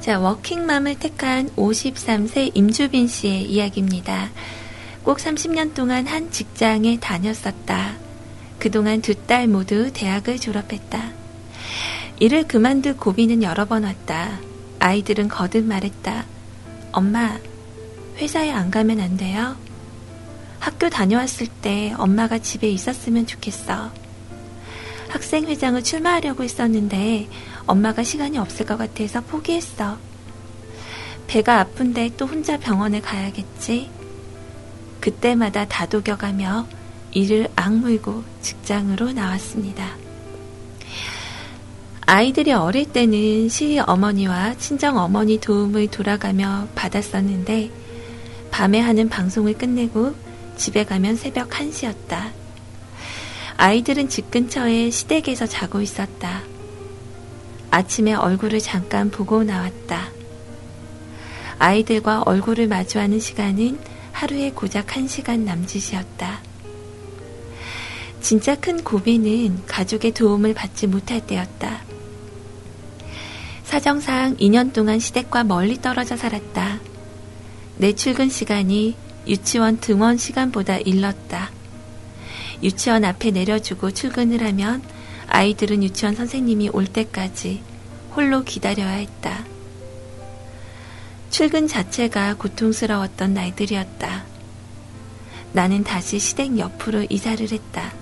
[0.00, 4.30] 자, 워킹맘을 택한 53세 임주빈 씨의 이야기입니다.
[5.10, 7.96] 꼭 30년 동안 한 직장에 다녔었다.
[8.60, 11.10] 그동안 두 딸 모두 대학을 졸업했다.
[12.20, 14.38] 일을 그만둘 고비는 여러 번 왔다.
[14.78, 16.26] 아이들은 거듭 말했다.
[16.92, 17.40] 엄마,
[18.18, 19.56] 회사에 안 가면 안 돼요?
[20.60, 23.90] 학교 다녀왔을 때 엄마가 집에 있었으면 좋겠어.
[25.08, 27.28] 학생회장을 출마하려고 했었는데
[27.66, 29.98] 엄마가 시간이 없을 것 같아서 포기했어.
[31.26, 33.98] 배가 아픈데 또 혼자 병원에 가야겠지.
[35.00, 36.66] 그때마다 다독여가며
[37.12, 39.96] 이를 악물고 직장으로 나왔습니다.
[42.06, 47.70] 아이들이 어릴 때는 시어머니와 친정 어머니 도움을 돌아가며 받았었는데
[48.50, 50.14] 밤에 하는 방송을 끝내고
[50.56, 52.32] 집에 가면 새벽 1시였다.
[53.56, 56.42] 아이들은 집 근처에 시댁에서 자고 있었다.
[57.70, 60.08] 아침에 얼굴을 잠깐 보고 나왔다.
[61.58, 63.78] 아이들과 얼굴을 마주하는 시간은
[64.20, 66.42] 하루에 고작 1시간 남짓이었다.
[68.20, 71.80] 진짜 큰 고비는 가족의 도움을 받지 못할 때였다.
[73.64, 76.80] 사정상 2년 동안 시댁과 멀리 떨어져 살았다.
[77.78, 78.94] 내 출근 시간이
[79.26, 81.50] 유치원 등원 시간보다 일렀다.
[82.62, 84.82] 유치원 앞에 내려주고 출근을 하면
[85.28, 87.62] 아이들은 유치원 선생님이 올 때까지
[88.14, 89.46] 홀로 기다려야 했다.
[91.30, 94.24] 출근 자체가 고통스러웠던 날들이었다.
[95.52, 97.92] 나는 다시 시댁 옆으로 이사를 했다.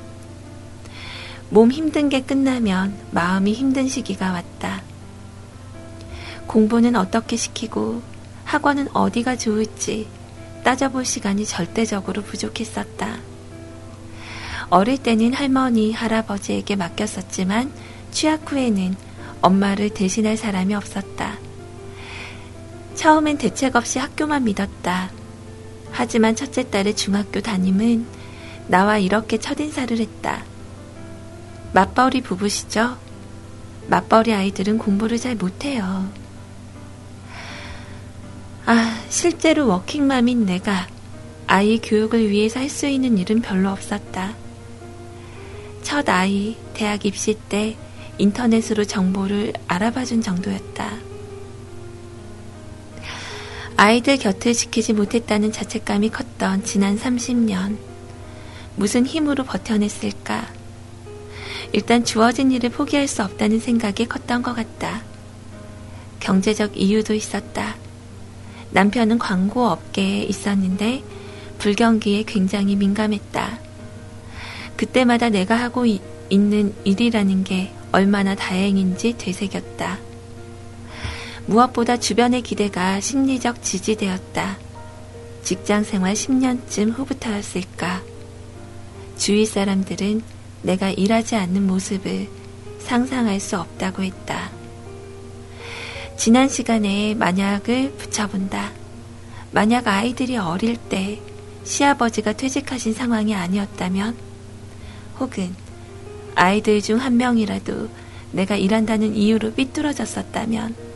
[1.50, 4.82] 몸 힘든 게 끝나면 마음이 힘든 시기가 왔다.
[6.46, 8.02] 공부는 어떻게 시키고
[8.44, 10.08] 학원은 어디가 좋을지
[10.64, 13.18] 따져볼 시간이 절대적으로 부족했었다.
[14.70, 17.72] 어릴 때는 할머니, 할아버지에게 맡겼었지만
[18.10, 18.96] 취학 후에는
[19.42, 21.47] 엄마를 대신할 사람이 없었다.
[22.98, 25.12] 처음엔 대책 없이 학교만 믿었다.
[25.92, 28.04] 하지만 첫째 딸의 중학교 담임은
[28.66, 30.42] 나와 이렇게 첫인사를 했다.
[31.74, 32.96] 맞벌이 부부시죠?
[33.86, 36.08] 맞벌이 아이들은 공부를 잘 못해요.
[38.66, 40.88] 아, 실제로 워킹맘인 내가
[41.46, 44.34] 아이 교육을 위해서 할 수 있는 일은 별로 없었다.
[45.84, 47.76] 첫 아이 대학 입시 때
[48.18, 51.07] 인터넷으로 정보를 알아봐 준 정도였다.
[53.80, 57.76] 아이들 곁을 지키지 못했다는 자책감이 컸던 지난 30년.
[58.74, 60.48] 무슨 힘으로 버텨냈을까?
[61.70, 65.02] 일단 주어진 일을 포기할 수 없다는 생각이 컸던 것 같다.
[66.18, 67.76] 경제적 이유도 있었다.
[68.72, 71.04] 남편은 광고 업계에 있었는데
[71.58, 73.60] 불경기에 굉장히 민감했다.
[74.76, 80.07] 그때마다 내가 하고 이, 있는 일이라는 게 얼마나 다행인지 되새겼다.
[81.48, 84.58] 무엇보다 주변의 기대가 심리적 지지되었다.
[85.42, 88.02] 직장 생활 10년쯤 후부터였을까.
[89.16, 90.22] 주위 사람들은
[90.60, 92.28] 내가 일하지 않는 모습을
[92.80, 94.50] 상상할 수 없다고 했다.
[96.18, 98.72] 지난 시간에 만약을 붙여본다.
[99.50, 101.18] 만약 아이들이 어릴 때
[101.64, 104.14] 시아버지가 퇴직하신 상황이 아니었다면
[105.18, 105.54] 혹은
[106.34, 107.88] 아이들 중 한 명이라도
[108.32, 110.87] 내가 일한다는 이유로 삐뚤어졌었다면,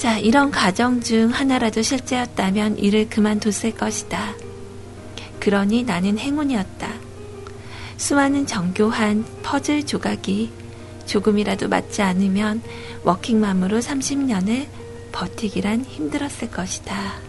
[0.00, 4.32] 자, 이런 가정 중 하나라도 실제였다면 일을 그만뒀을 것이다.
[5.38, 6.90] 그러니 나는 행운이었다.
[7.98, 10.50] 수많은 정교한 퍼즐 조각이
[11.04, 12.62] 조금이라도 맞지 않으면
[13.04, 14.68] 워킹맘으로 30년을
[15.12, 17.20] 버티기란 힘들었을 것이다.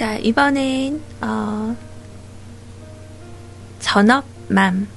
[0.00, 1.76] 자, 이번엔, 어,
[3.80, 4.88] 전업맘.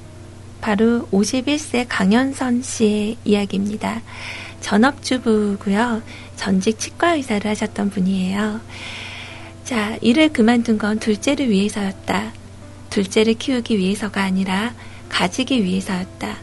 [0.61, 4.01] 바로 51세 강현선 씨의 이야기입니다.
[4.61, 6.01] 전업주부고요.
[6.37, 8.61] 전직 치과 의사를 하셨던 분이에요.
[9.65, 12.31] 자, 일을 그만둔 건 둘째를 위해서였다.
[12.89, 14.73] 둘째를 키우기 위해서가 아니라
[15.09, 16.37] 가지기 위해서였다.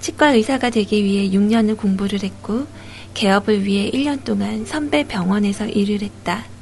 [0.00, 2.66] 치과 의사가 되기 위해 6년을 공부를 했고,
[3.14, 6.55] 개업을 위해 1년 동안 선배 병원에서 일을 했다.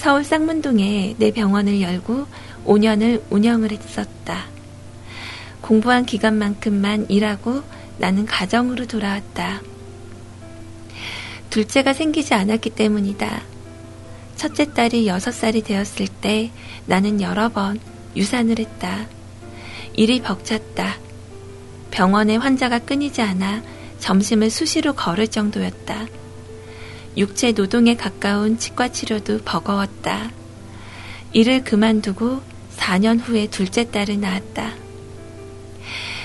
[0.00, 2.26] 서울 쌍문동에 내 병원을 열고
[2.64, 4.46] 5년을 운영을 했었다.
[5.60, 7.62] 공부한 기간만큼만 일하고
[7.98, 9.60] 나는 가정으로 돌아왔다.
[11.50, 13.42] 둘째가 생기지 않았기 때문이다.
[14.36, 16.50] 첫째 딸이 6살이 되었을 때
[16.86, 17.78] 나는 여러 번
[18.16, 19.06] 유산을 했다.
[19.92, 20.96] 일이 벅찼다.
[21.90, 23.62] 병원에 환자가 끊이지 않아
[23.98, 26.06] 점심을 수시로 걸을 정도였다.
[27.16, 30.30] 육체 노동에 가까운 치과 치료도 버거웠다.
[31.32, 32.40] 일을 그만두고
[32.76, 34.72] 4년 후에 둘째 딸을 낳았다.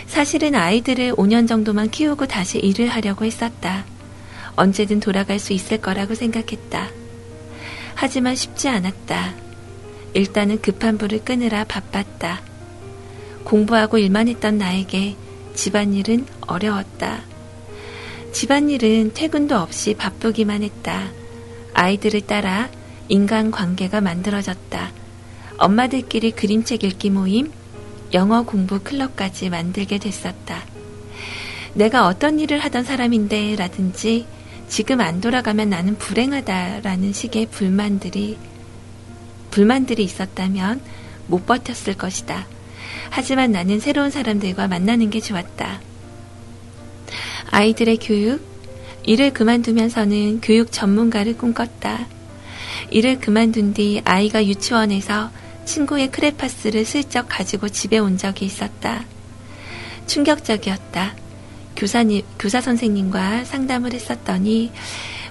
[0.08, 3.86] 사실은 아이들을 5년 정도만 키우고 다시 일을 하려고 했었다.
[4.56, 6.88] 언제든 돌아갈 수 있을 거라고 생각했다.
[7.96, 9.34] 하지만 쉽지 않았다.
[10.14, 12.42] 일단은 급한 불을 끄느라 바빴다.
[13.44, 15.16] 공부하고 일만 했던 나에게
[15.56, 17.35] 집안일은 어려웠다.
[18.36, 21.10] 집안일은 퇴근도 없이 바쁘기만 했다.
[21.74, 22.70] 아이들을 따라
[23.08, 24.92] 인간 관계가 만들어졌다.
[25.58, 27.54] 엄마들끼리 그림책 읽기 모임,
[28.14, 30.66] 영어 공부 클럽까지 만들게 됐었다.
[31.76, 34.26] 내가 어떤 일을 하던 사람인데 라든지
[34.68, 38.38] 지금 안 돌아가면 나는 불행하다라는 식의 불만들이
[39.50, 40.82] 불만들이 있었다면
[41.28, 42.48] 못 버텼을 것이다.
[43.12, 45.95] 하지만 나는 새로운 사람들과 만나는 게 좋았다.
[47.56, 48.42] 아이들의 교육,
[49.06, 52.06] 일을 그만두면서는 교육 전문가를 꿈꿨다.
[52.92, 55.32] 일을 그만둔 뒤 아이가 유치원에서
[55.64, 59.06] 친구의 크레파스를 슬쩍 가지고 집에 온 적이 있었다.
[60.06, 61.16] 충격적이었다.
[61.78, 64.74] 교사님, 교사 선생님과 상담을 했었더니,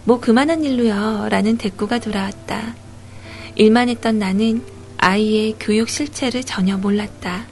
[0.04, 1.28] 뭐 그만한 일로요.
[1.28, 2.74] 라는 대꾸가 돌아왔다.
[3.56, 4.62] 일만 했던 나는
[4.96, 7.44] 아이의 교육 실체를 전혀 몰랐다.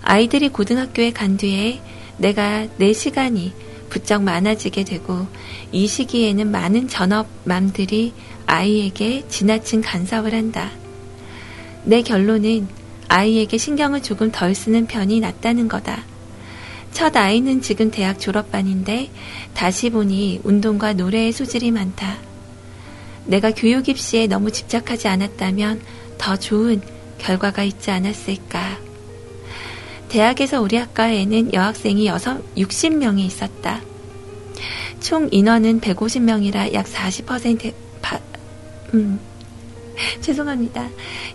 [0.00, 1.82] 아이들이 고등학교에 간 뒤에
[2.16, 3.63] 내가 내 시간이
[3.94, 5.28] 부쩍 많아지게 되고
[5.70, 8.12] 이 시기에는 많은 전업맘들이
[8.44, 10.72] 아이에게 지나친 간섭을 한다.
[11.84, 12.66] 내 결론은
[13.06, 16.02] 아이에게 신경을 조금 덜 쓰는 편이 낫다는 거다.
[16.92, 19.10] 첫 아이는 지금 대학 졸업반인데
[19.54, 22.18] 다시 보니 운동과 노래의 소질이 많다.
[23.26, 25.80] 내가 교육 입시에 너무 집착하지 않았다면
[26.18, 26.82] 더 좋은
[27.18, 28.76] 결과가 있지 않았을까.
[30.14, 33.80] 대학에서 우리 학과에는 여학생이 6, 60명이 있었다.
[35.00, 38.20] 총 인원은 150명이라 약 40%, 바,
[38.94, 39.18] 음,
[40.20, 40.88] 죄송합니다.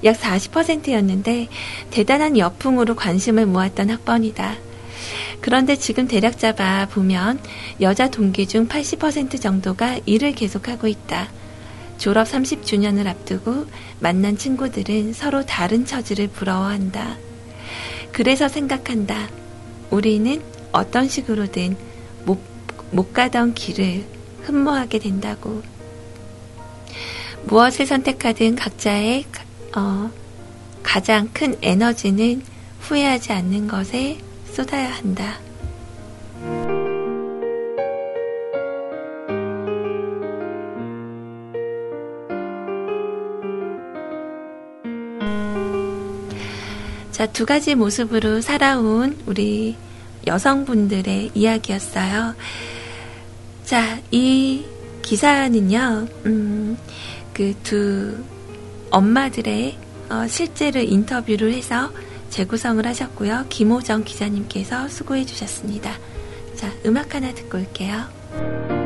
[0.06, 1.50] 약 40%였는데
[1.92, 4.56] 대단한 여풍으로 관심을 모았던 학번이다.
[5.42, 7.42] 그런데 지금 대략 잡아 보면
[7.82, 11.28] 여자 동기 중 80% 정도가 일을 계속하고 있다.
[11.98, 13.66] 졸업 30주년을 앞두고
[14.00, 17.18] 만난 친구들은 서로 다른 처지를 부러워한다.
[18.12, 19.30] 그래서 생각한다.
[19.90, 20.42] 우리는
[20.72, 21.78] 어떤 식으로든
[22.26, 22.40] 못,
[22.92, 24.06] 못 가던 길을
[24.44, 25.62] 흠모하게 된다고.
[27.46, 29.26] 무엇을 선택하든 각자의
[29.76, 30.12] 어,
[30.84, 32.42] 가장 큰 에너지는
[32.82, 34.20] 후회하지 않는 것에
[34.52, 35.40] 쏟아야 한다.
[47.20, 49.76] 자, 두 가지 모습으로 살아온 우리
[50.26, 52.34] 여성분들의 이야기였어요.
[53.66, 54.64] 자, 이
[55.02, 56.78] 기사는요, 음,
[57.34, 58.24] 그 두
[58.90, 59.78] 엄마들의
[60.10, 61.92] 어, 실제로 인터뷰를 해서
[62.30, 63.48] 재구성을 하셨고요.
[63.50, 65.92] 김호정 기자님께서 수고해 주셨습니다.
[66.56, 68.79] 자, 음악 하나 듣고 올게요.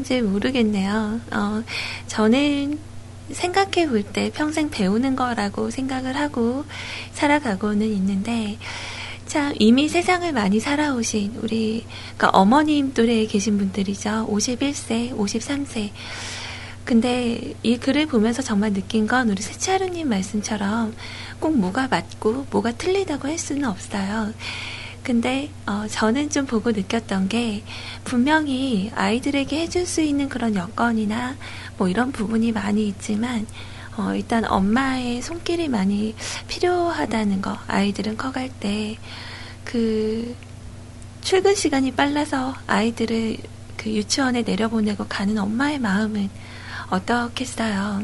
[0.00, 1.20] 건지 모르겠네요.
[1.32, 1.62] 어,
[2.06, 2.78] 저는
[3.30, 6.64] 생각해 볼 때 평생 배우는 거라고 생각을 하고
[7.12, 8.58] 살아가고는 있는데,
[9.26, 11.84] 참, 이미 세상을 많이 살아오신 우리,
[12.16, 14.26] 그러니까 어머님 또래에 계신 분들이죠.
[14.28, 15.90] 51세, 53세.
[16.84, 20.94] 근데 이 글을 보면서 정말 느낀 건 우리 세차루님 말씀처럼
[21.38, 24.32] 꼭 뭐가 맞고 뭐가 틀리다고 할 수는 없어요.
[25.02, 27.62] 근데 어, 저는 좀 보고 느꼈던 게
[28.04, 31.36] 분명히 아이들에게 해줄 수 있는 그런 여건이나
[31.78, 33.46] 뭐 이런 부분이 많이 있지만
[33.96, 36.14] 어, 일단 엄마의 손길이 많이
[36.48, 38.98] 필요하다는 거 아이들은 커갈 때
[39.70, 40.34] 그
[41.20, 43.36] 출근 시간이 빨라서 아이들을
[43.76, 46.28] 그 유치원에 내려보내고 가는 엄마의 마음은
[46.90, 48.02] 어떻겠어요.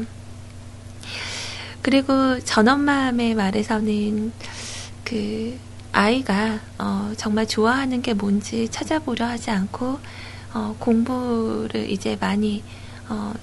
[1.81, 4.31] 그리고 전엄마의 말에서는
[5.03, 5.59] 그
[5.91, 9.99] 아이가 어, 정말 좋아하는 게 뭔지 찾아보려 하지 않고
[10.53, 12.63] 어, 공부를 이제 많이
[13.09, 13.33] 어,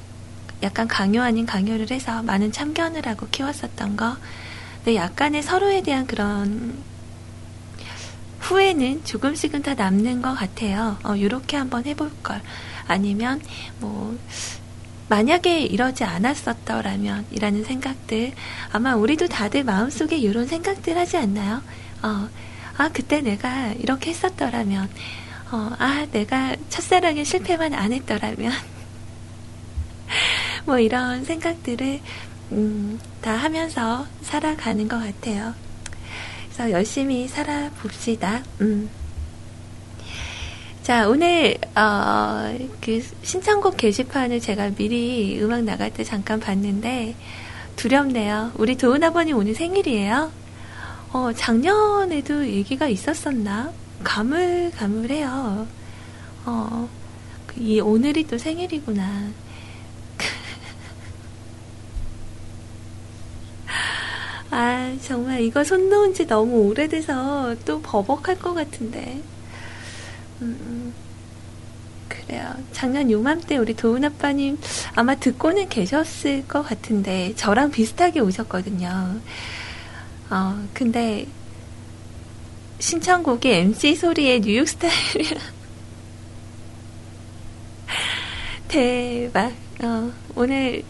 [0.62, 4.16] 약간 강요 아닌 강요를 해서 많은 참견을 하고 키웠었던 거.
[4.76, 6.82] 근데 약간의 서로에 대한 그런
[8.40, 10.98] 후회는 조금씩은 다 남는 것 같아요.
[11.04, 12.40] 어, 요렇게 한번 해볼 걸.
[12.86, 13.40] 아니면
[13.80, 14.16] 뭐
[15.08, 18.32] 만약에 이러지 않았었더라면 이라는 생각들
[18.72, 21.62] 아마 우리도 다들 마음속에 이런 생각들 하지 않나요?
[22.04, 22.28] 어,
[22.76, 24.88] 아 그때 내가 이렇게 했었더라면
[25.50, 28.52] 어, 아 내가 첫사랑에 실패만 안 했더라면
[30.66, 32.00] 뭐 이런 생각들을
[32.52, 35.54] 음, 다 하면서 살아가는 것 같아요.
[36.52, 38.42] 그래서 열심히 살아봅시다.
[38.60, 38.90] 음.
[40.82, 47.16] 자, 오늘, 어, 그, 신청곡 게시판을 제가 미리 음악 나갈 때 잠깐 봤는데,
[47.76, 48.52] 두렵네요.
[48.56, 50.43] 우리 도은 아버님 오늘 생일이에요.
[51.14, 53.72] 어, 작년에도 얘기가 있었었나?
[54.02, 55.66] 가물가물해요.
[56.44, 56.88] 어,
[57.46, 59.28] 그이 오늘이 또 생일이구나.
[64.50, 69.22] 아, 정말 이거 손 놓은 지 너무 오래돼서 또 버벅할 것 같은데.
[70.42, 70.92] 음,
[72.08, 72.52] 그래요.
[72.72, 74.58] 작년 요맘때 우리 도훈 아빠님
[74.96, 79.20] 아마 듣고는 계셨을 것 같은데 저랑 비슷하게 오셨거든요.
[80.34, 81.28] 어, 근데
[82.80, 85.40] 신청곡이 MC 소리의 뉴욕 스타일이라
[88.66, 89.52] 대박.
[89.84, 90.82] 어, 오늘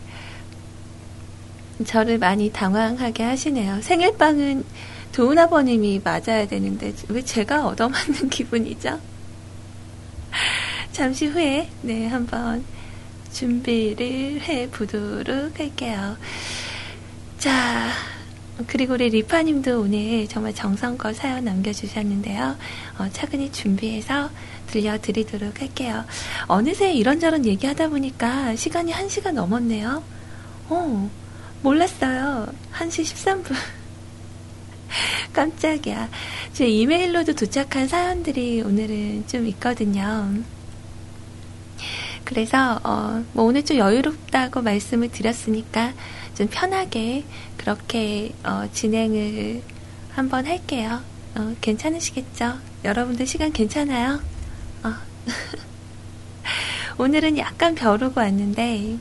[1.85, 3.83] 저를 많이 당황하게 하시네요.
[3.83, 4.65] 생일빵은
[5.13, 8.99] 도훈 아버님이 맞아야 되는데 왜 제가 얻어맞는 기분이죠?
[10.93, 12.65] 잠시 후에 네 한번
[13.31, 16.17] 준비를 해 보도록 할게요.
[17.39, 17.91] 자
[18.67, 22.57] 그리고 우리 리파님도 오늘 정말 정성껏 사연 남겨주셨는데요.
[22.99, 24.31] 어, 차근히 준비해서
[24.69, 26.05] 들려드리도록 할게요.
[26.47, 30.03] 어느새 이런저런 얘기하다 보니까 시간이 1시간 넘었네요.
[30.69, 31.11] 어,
[31.63, 32.47] 몰랐어요.
[32.73, 33.55] 1시 13분.
[35.35, 36.09] 깜짝이야.
[36.53, 40.33] 제 이메일로도 도착한 사연들이 오늘은 좀 있거든요.
[42.25, 45.93] 그래서 어, 뭐 오늘 좀 여유롭다고 말씀을 드렸으니까
[46.35, 47.25] 좀 편하게
[47.65, 49.63] 그렇게 어, 진행을
[50.13, 51.01] 한번 할게요.
[51.35, 52.59] 어, 괜찮으시겠죠?
[52.85, 54.21] 여러분들 시간 괜찮아요?
[54.83, 54.93] 어.
[56.99, 58.99] 오늘은 약간 벼르고 왔는데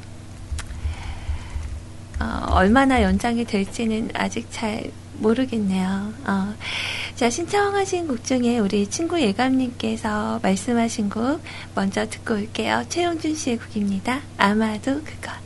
[2.22, 6.14] 어, 얼마나 연장이 될지는 아직 잘 모르겠네요.
[6.26, 6.53] 어.
[7.16, 11.41] 자, 신청하신 곡 중에 우리 친구 예감님께서 말씀하신 곡
[11.76, 12.86] 먼저 듣고 올게요.
[12.88, 14.22] 최용준 씨의 곡입니다.
[14.38, 15.43] 아마도 그것.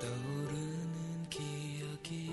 [0.02, 2.32] 떠오르는 기억이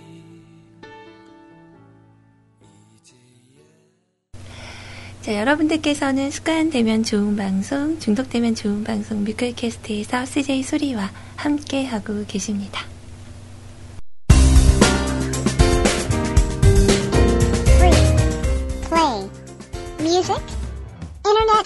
[5.21, 12.94] 자, 여러분들께서는 습관되면 좋은 방송, 중독되면 좋은 방송 뮤클캐스트에서 CJ 소리와 함께 하고 계십니다.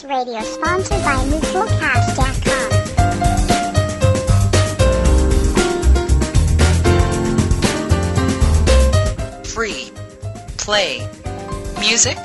[0.07, 2.63] radio sponsored by MutualCast.com.
[9.43, 9.91] free,
[10.57, 11.07] play,
[11.79, 12.17] music,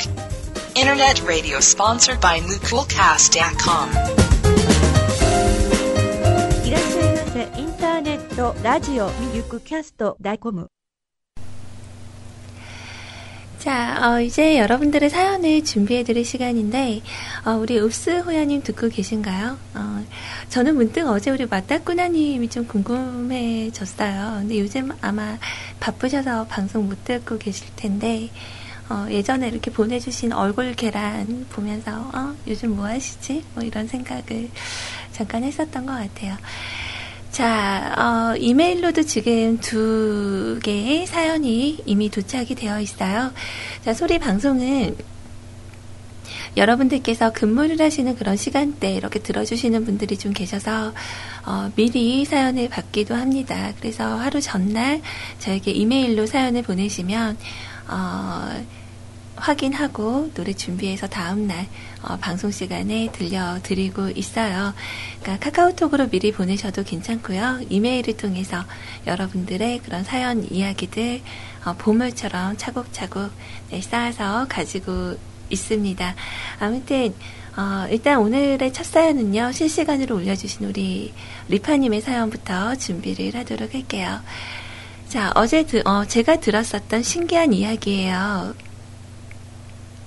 [0.74, 3.90] internet radio sponsored by MucoolCast.com.
[6.66, 7.61] いらっしゃいませ。
[7.61, 10.70] インターネット、ラジオ、ミルクキャスト、ダイコム。
[13.64, 16.99] 자, 어, 이제 여러분들의 사연을 준비해드릴 시간인데,
[17.45, 19.57] 어, 우리 읍스 호야님 듣고 계신가요?
[19.76, 20.05] 어,
[20.49, 24.39] 저는 문득 어제 우리 맞다꾸나님이 좀 궁금해졌어요.
[24.41, 25.38] 근데 요즘 아마
[25.80, 28.30] 바쁘셔서 방송 못 듣고 계실 텐데,
[28.89, 33.45] 어, 예전에 이렇게 보내주신 얼굴 계란 보면서, 어, 요즘 뭐 하시지?
[33.53, 34.49] 뭐 이런 생각을
[35.14, 36.36] 잠깐 했었던 것 같아요.
[37.34, 43.31] 자, 어, 이메일로도 지금 두 개의 사연이 이미 도착이 되어 있어요.
[43.84, 44.95] 자, 소리 방송은
[46.55, 50.93] 여러분들께서 근무를 하시는 그런 시간대 이렇게 들어주시는 분들이 좀 계셔서
[51.47, 53.73] 어, 미리 사연을 받기도 합니다.
[53.79, 55.01] 그래서 하루 전날
[55.39, 57.36] 저에게 이메일로 사연을 보내시면
[57.88, 58.63] 어,
[59.36, 61.67] 확인하고 노래 준비해서 다음날
[62.01, 64.73] 어, 방송 시간에 들려드리고 있어요.
[65.21, 67.61] 그러니까 카카오톡으로 미리 보내셔도 괜찮고요.
[67.69, 68.63] 이메일을 통해서
[69.07, 71.21] 여러분들의 그런 사연 이야기들
[71.65, 73.31] 어, 보물처럼 차곡차곡
[73.71, 75.15] 네, 쌓아서 가지고
[75.49, 76.15] 있습니다.
[76.59, 77.13] 아무튼
[77.55, 81.13] 어, 일단 오늘의 첫 사연은요, 실시간으로 올려주신 우리
[81.49, 84.19] 리파님의 사연부터 준비를 하도록 할게요.
[85.07, 88.55] 자, 어제 드, 어, 제가 들었었던 신기한 이야기예요.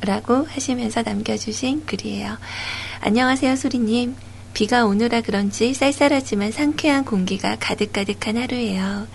[0.00, 2.36] 라고 하시면서 남겨주신 글이에요.
[3.00, 4.14] 안녕하세요, 소리님.
[4.54, 9.06] 비가 오느라 그런지 쌀쌀하지만 상쾌한 공기가 가득가득한 하루예요.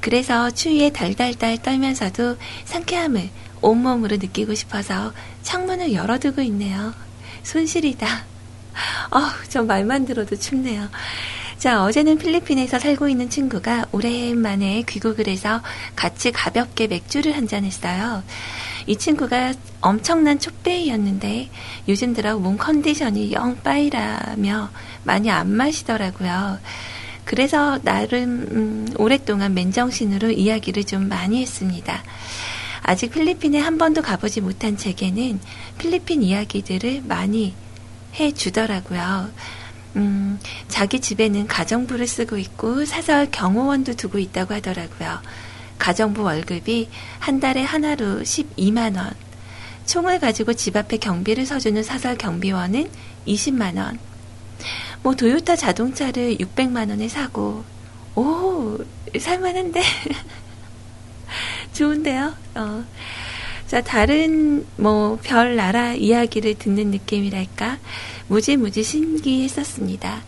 [0.00, 3.28] 그래서 추위에 달달달 떨면서도 상쾌함을
[3.60, 5.12] 온몸으로 느끼고 싶어서
[5.42, 6.94] 창문을 열어두고 있네요.
[7.42, 8.24] 손실이다.
[9.10, 10.88] 어우, 저 말만 들어도 춥네요.
[11.58, 15.60] 자, 어제는 필리핀에서 살고 있는 친구가 오랜만에 귀국을 해서
[15.94, 18.22] 같이 가볍게 맥주를 한잔했어요.
[18.86, 21.50] 이 친구가 엄청난 촉배이였는데
[21.88, 24.70] 요즘 들어 몸 컨디션이 영 빠이라며
[25.04, 26.58] 많이 안 마시더라고요.
[27.24, 32.02] 그래서 나름 음, 오랫동안 맨정신으로 이야기를 좀 많이 했습니다.
[32.82, 35.38] 아직 필리핀에 한 번도 가보지 못한 제게는
[35.78, 37.54] 필리핀 이야기들을 많이
[38.14, 39.30] 해 주더라고요.
[39.96, 45.20] 음, 자기 집에는 가정부를 쓰고 있고 사설 경호원도 두고 있다고 하더라고요.
[45.80, 49.12] 가정부 월급이 한 달에 하나로 12만원.
[49.86, 52.88] 총을 가지고 집 앞에 경비를 서주는 사설 경비원은
[53.26, 53.98] 20만원.
[55.02, 57.64] 뭐, 도요타 자동차를 600만원에 사고,
[58.14, 58.78] 오,
[59.18, 59.82] 살만한데?
[61.72, 62.34] 좋은데요?
[62.54, 62.84] 어.
[63.66, 67.78] 자, 다른, 뭐, 별 나라 이야기를 듣는 느낌이랄까?
[68.28, 70.22] 무지무지 신기했었습니다.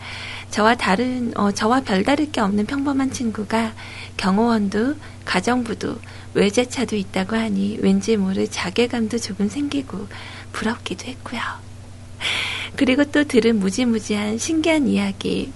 [0.49, 3.73] 저와 다른, 어, 저와 별다를 게 없는 평범한 친구가
[4.17, 4.95] 경호원도
[5.25, 5.97] 가정부도
[6.33, 10.07] 외제차도 있다고 하니 왠지 모를 자괴감도 조금 생기고
[10.51, 11.41] 부럽기도 했고요.
[12.75, 15.51] 그리고 또 들은 무지무지한 신기한 이야기.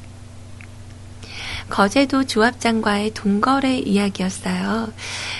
[1.69, 4.93] 거제도 조합장과의 동거래 이야기였어요.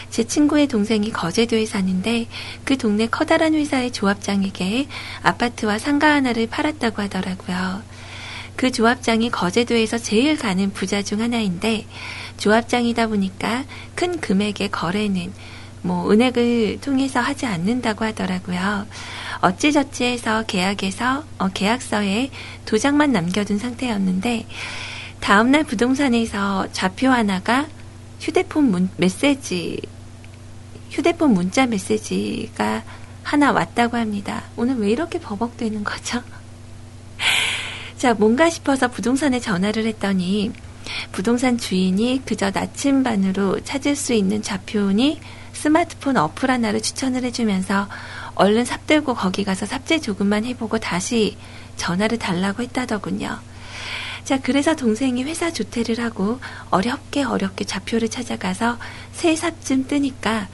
[0.10, 2.28] 제 친구의 동생이 거제도에 사는데
[2.66, 4.88] 그 동네 커다란 회사의 조합장에게
[5.24, 7.82] 아파트와 상가 하나를 팔았다고 하더라고요.
[8.58, 11.86] 그 조합장이 거제도에서 제일 가는 부자 중 하나인데
[12.38, 13.64] 조합장이다 보니까
[13.96, 15.32] 큰 금액의 거래는
[15.84, 18.88] 뭐 은행을 통해서 하지 않는다고 하더라고요.
[19.42, 22.32] 어찌저찌 해서 계약에서 어, 계약서에
[22.66, 24.48] 도장만 남겨둔 상태였는데
[25.20, 27.68] 다음날 부동산에서 좌표 하나가
[28.20, 29.80] 휴대폰 문, 메시지
[30.90, 32.84] 휴대폰 문자 메시지가
[33.22, 34.44] 하나 왔다고 합니다.
[34.56, 36.24] 오늘 왜 이렇게 버벅대는 거죠?
[37.98, 40.52] 자, 뭔가 싶어서 부동산에 전화를 했더니
[41.12, 45.20] 부동산 주인이 그저 나침반으로 찾을 수 있는 좌표니
[45.54, 47.88] 스마트폰 어플 하나를 추천을 해주면서
[48.36, 51.38] 얼른 삽들고 거기 가서 삽질 조금만 해보고 다시
[51.76, 53.40] 전화를 달라고 했다더군요.
[54.24, 56.40] 자, 그래서 동생이 회사 조퇴를 하고
[56.70, 58.78] 어렵게 어렵게 좌표를 찾아가서
[59.12, 60.48] 새 삽쯤 뜨니까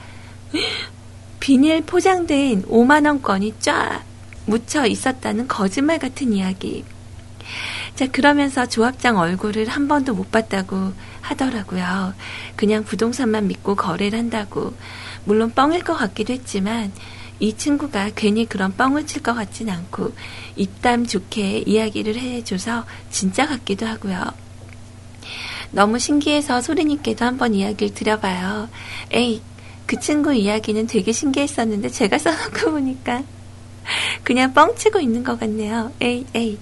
[1.40, 4.02] 비닐 포장된 5만원권이 쫙
[4.46, 6.84] 묻혀 있었다는 거짓말 같은 이야기.
[7.94, 12.14] 자, 그러면서 조합장 얼굴을 한 번도 못 봤다고 하더라고요.
[12.56, 14.74] 그냥 부동산만 믿고 거래를 한다고.
[15.24, 16.92] 물론 뻥일 것 같기도 했지만,
[17.40, 20.12] 이 친구가 괜히 그런 뻥을 칠 것 같진 않고,
[20.56, 24.24] 입담 좋게 이야기를 해줘서 진짜 같기도 하고요.
[25.70, 28.68] 너무 신기해서 소리님께도 한번 이야기를 드려봐요.
[29.10, 29.42] 에이,
[29.86, 33.22] 그 친구 이야기는 되게 신기했었는데 제가 써놓고 보니까
[34.22, 35.92] 그냥 뻥치고 있는 것 같네요.
[36.00, 36.58] 에이, 에이.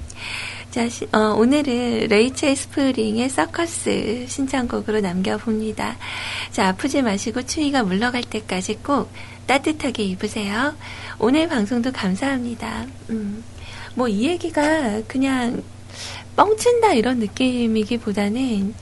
[0.73, 5.99] 자, 시, 어, 오늘은 레이첼 스프링의 서커스 신청곡으로 남겨봅니다.
[6.51, 9.13] 자, 아프지 마시고 추위가 물러갈 때까지 꼭
[9.47, 10.75] 따뜻하게 입으세요.
[11.19, 12.87] 오늘 방송도 감사합니다.
[13.11, 13.45] 음,
[13.95, 15.63] 뭐, 이 얘기가 그냥
[16.37, 18.75] 뻥친다 이런 느낌이기보다는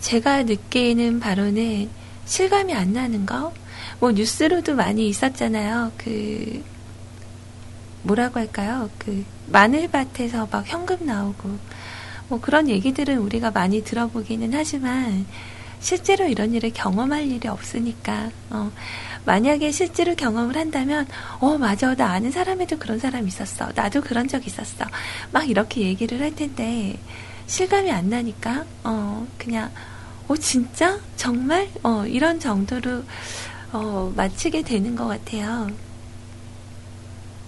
[0.00, 1.88] 제가 느끼는 바로는
[2.26, 3.54] 실감이 안 나는 거?
[3.98, 5.92] 뭐 뉴스로도 많이 있었잖아요.
[5.96, 6.62] 그
[8.02, 8.90] 뭐라고 할까요?
[8.98, 11.58] 그 마늘밭에서 막 현금 나오고
[12.28, 15.26] 뭐 그런 얘기들은 우리가 많이 들어보기는 하지만
[15.80, 18.70] 실제로 이런 일을 경험할 일이 없으니까 어,
[19.24, 21.06] 만약에 실제로 경험을 한다면
[21.40, 21.94] 어 맞아.
[21.94, 23.70] 나 아는 사람에도 그런 사람 있었어.
[23.74, 24.84] 나도 그런 적 있었어.
[25.32, 26.98] 막 이렇게 얘기를 할 텐데
[27.46, 29.70] 실감이 안 나니까 어 그냥
[30.28, 30.98] 어 진짜?
[31.16, 31.68] 정말?
[31.82, 33.02] 어 이런 정도로
[33.72, 35.68] 어 마치게 되는 것 같아요.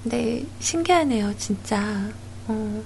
[0.04, 2.10] 네 신기하네요 진짜.
[2.46, 2.82] 어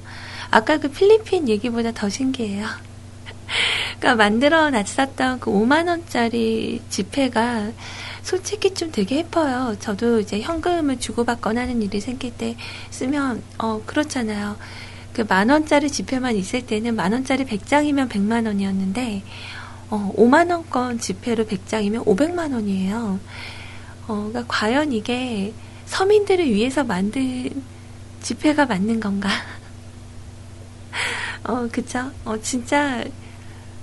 [0.50, 2.66] 아까 그 필리핀 얘기보다 더 신기해요.
[3.98, 7.72] 그러니까 만들어 놨었던 그 5만 원짜리 지폐가
[8.22, 9.74] 솔직히 좀 되게 예뻐요.
[9.80, 12.56] 저도 이제 현금을 주고받거나 하는 일이 생길 때
[12.90, 14.56] 쓰면 어 그렇잖아요.
[15.12, 19.22] 그 만 원짜리 지폐만 있을 때는 만 원짜리 100장이면 100만 원이었는데
[19.90, 23.18] 어 5만 원권 지폐로 100장이면 500만 원이에요.
[24.06, 25.52] 어 그러니까 과연 이게
[25.88, 27.50] 서민들을 위해서 만든
[28.20, 29.28] 지폐가 맞는 건가?
[31.44, 32.10] 어, 그쵸?
[32.24, 33.04] 어, 진짜,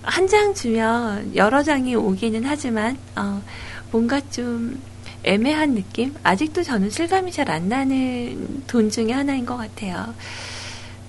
[0.04, 3.42] 한 장 주면 여러 장이 오기는 하지만, 어,
[3.92, 4.80] 뭔가 좀
[5.24, 6.14] 애매한 느낌?
[6.24, 10.14] 아직도 저는 실감이 잘 안 나는 돈 중에 하나인 것 같아요.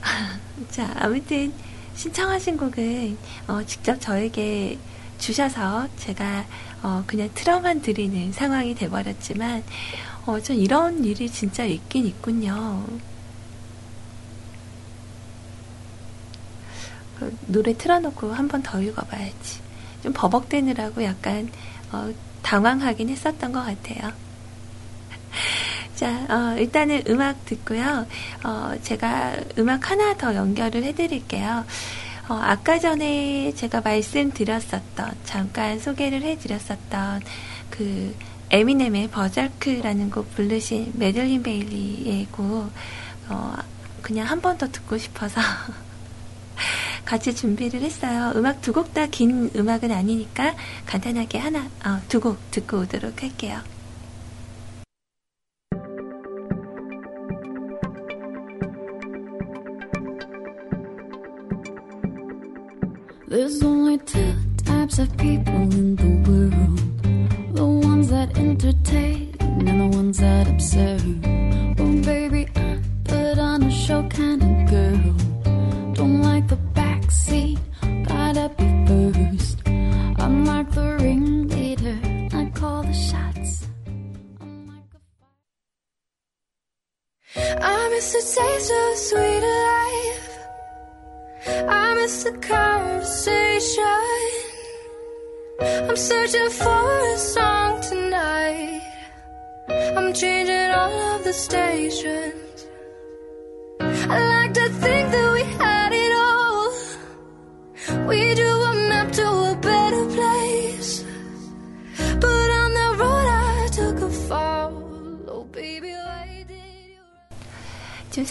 [0.70, 1.52] 자, 아무튼,
[1.94, 3.18] 신청하신 곡은,
[3.48, 4.78] 어, 직접 저에게
[5.18, 6.46] 주셔서 제가,
[6.82, 9.62] 어, 그냥 틀어만 드리는 상황이 돼버렸지만,
[10.26, 12.84] 어, 전 이런 일이 진짜 있긴 있군요.
[17.18, 19.60] 그 노래 틀어놓고 한 번 더 읽어봐야지.
[20.02, 21.50] 좀 버벅대느라고 약간
[21.92, 22.12] 어,
[22.42, 24.12] 당황하긴 했었던 것 같아요.
[25.96, 28.06] 자, 어, 일단은 음악 듣고요.
[28.44, 31.64] 어, 제가 음악 하나 더 연결을 해드릴게요.
[32.28, 37.22] 어, 아까 전에 제가 말씀드렸었던, 잠깐 소개를 해드렸었던,
[37.70, 38.14] 그,
[38.50, 42.70] 에미넴의 버절크라는 곡 부르신 메들린 베일리의 곡,
[43.28, 43.54] 어,
[44.02, 45.40] 그냥 한 번 더 듣고 싶어서
[47.04, 48.32] 같이 준비를 했어요.
[48.36, 50.54] 음악 두 곡 다 긴 음악은 아니니까
[50.86, 53.60] 간단하게 하나, 어, 두곡 듣고 오도록 할게요.
[68.38, 71.04] Entertain and the ones that observe.
[71.78, 74.45] Well, baby, I put on a show kind of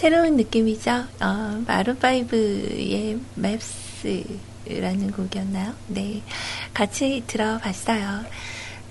[0.05, 1.03] 새로운 느낌이죠.
[1.19, 5.73] 어, 마룬파이브의 맵스라는 곡이었나요?
[5.87, 6.21] 네.
[6.75, 8.23] 같이 들어봤어요.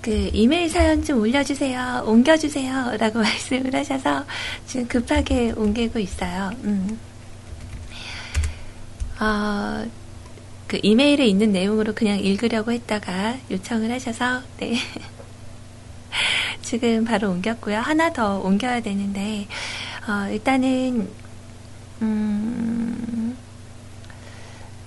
[0.01, 2.03] 그 이메일 사연 좀 올려주세요.
[2.05, 2.97] 옮겨주세요.
[2.97, 4.25] 라고 말씀을 하셔서
[4.67, 6.51] 지금 급하게 옮기고 있어요.
[6.65, 6.99] 음.
[9.21, 9.85] 어,
[10.67, 14.75] 그 이메일에 있는 내용으로 그냥 읽으려고 했다가 요청을 하셔서, 네.
[16.61, 17.79] 지금 바로 옮겼고요.
[17.79, 19.47] 하나 더 옮겨야 되는데,
[20.07, 21.09] 어, 일단은,
[22.01, 23.37] 음,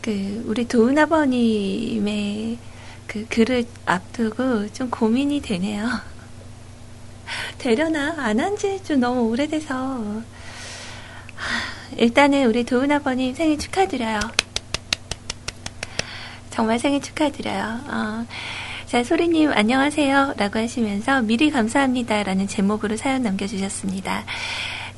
[0.01, 2.59] 그, 우리 도은 아버님의
[3.07, 5.89] 그 글을 앞두고 좀 고민이 되네요.
[7.59, 8.15] 되려나?
[8.19, 9.75] 안 한 지 좀 너무 오래돼서.
[9.75, 10.23] 하,
[11.97, 14.21] 일단은 우리 도은 아버님 생일 축하드려요.
[16.51, 17.81] 정말 생일 축하드려요.
[17.89, 18.27] 어,
[18.87, 20.35] 자, 소리님, 안녕하세요.
[20.39, 22.23] 라고 하시면서 미리 감사합니다.
[22.23, 24.25] 라는 제목으로 사연 남겨주셨습니다.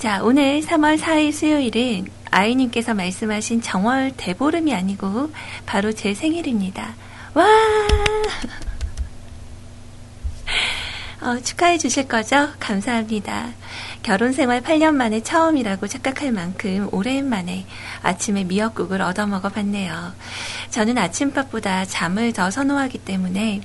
[0.01, 5.31] 자, 오늘 3월 4일 수요일은 아이님께서 말씀하신 정월 대보름이 아니고
[5.67, 6.95] 바로 제 생일입니다.
[7.35, 7.45] 와!
[11.21, 12.49] 어, 축하해 주실 거죠?
[12.59, 13.51] 감사합니다.
[14.03, 17.67] 결혼 생활 8년 만에 처음이라고 착각할 만큼 오랜만에
[18.01, 20.15] 아침에 미역국을 얻어먹어 봤네요.
[20.71, 23.61] 저는 아침밥보다 잠을 더 선호하기 때문에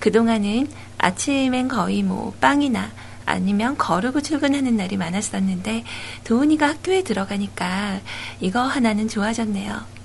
[0.00, 0.66] 그동안은
[0.98, 2.90] 아침엔 거의 뭐 빵이나
[3.28, 5.84] 아니면 거르고 출근하는 날이 많았었는데
[6.24, 8.00] 도훈이가 학교에 들어가니까
[8.40, 9.98] 이거 하나는 좋아졌네요.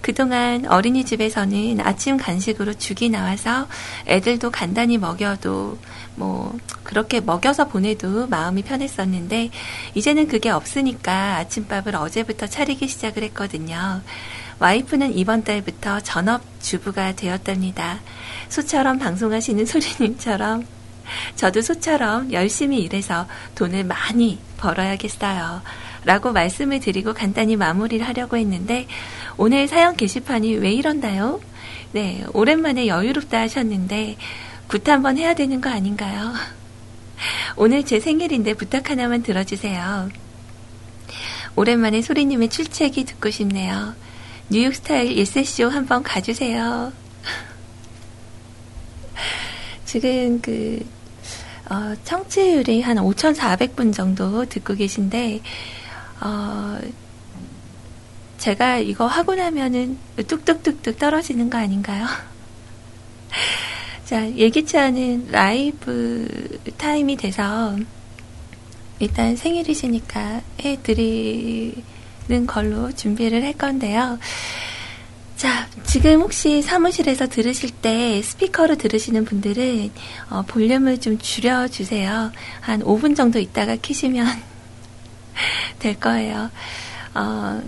[0.00, 3.68] 그동안 어린이집에서는 아침 간식으로 죽이 나와서
[4.06, 5.78] 애들도 간단히 먹여도
[6.16, 9.50] 뭐 그렇게 먹여서 보내도 마음이 편했었는데
[9.94, 14.00] 이제는 그게 없으니까 아침밥을 어제부터 차리기 시작을 했거든요.
[14.58, 18.00] 와이프는 이번 달부터 전업 주부가 되었답니다.
[18.48, 20.79] 소처럼 방송하시는 소리님처럼
[21.36, 25.62] 저도 소처럼 열심히 일해서 돈을 많이 벌어야겠어요.
[26.04, 28.86] 라고 말씀을 드리고 간단히 마무리를 하려고 했는데
[29.36, 31.40] 오늘 사연 게시판이 왜 이런다요?
[31.92, 34.16] 네, 오랜만에 여유롭다 하셨는데
[34.68, 36.32] 굿 한번 해야 되는 거 아닌가요?
[37.56, 40.08] 오늘 제 생일인데 부탁 하나만 들어주세요.
[41.56, 43.94] 오랜만에 소리님의 출첵이 듣고 싶네요.
[44.48, 46.92] 뉴욕 스타일 예세쇼 한번 가주세요.
[49.84, 50.80] 지금 그,
[51.70, 55.40] 어, 청취율이 한 5,400분 정도 듣고 계신데,
[56.20, 56.78] 어,
[58.38, 62.06] 제가 이거 하고 나면은 뚝뚝뚝뚝 떨어지는 거 아닌가요?
[64.04, 67.76] 자, 예기치 않은 라이브 타임이 돼서
[68.98, 71.82] 일단 생일이시니까 해드리는
[72.48, 74.18] 걸로 준비를 할 건데요.
[75.70, 79.90] 자, 지금 혹시 사무실에서 들으실 때 스피커로 들으시는 분들은
[80.30, 82.32] 어, 볼륨을 좀 줄여주세요.
[82.60, 84.26] 한 5분 정도 있다가 키시면
[85.78, 86.50] 될 거예요.
[87.14, 87.62] 어,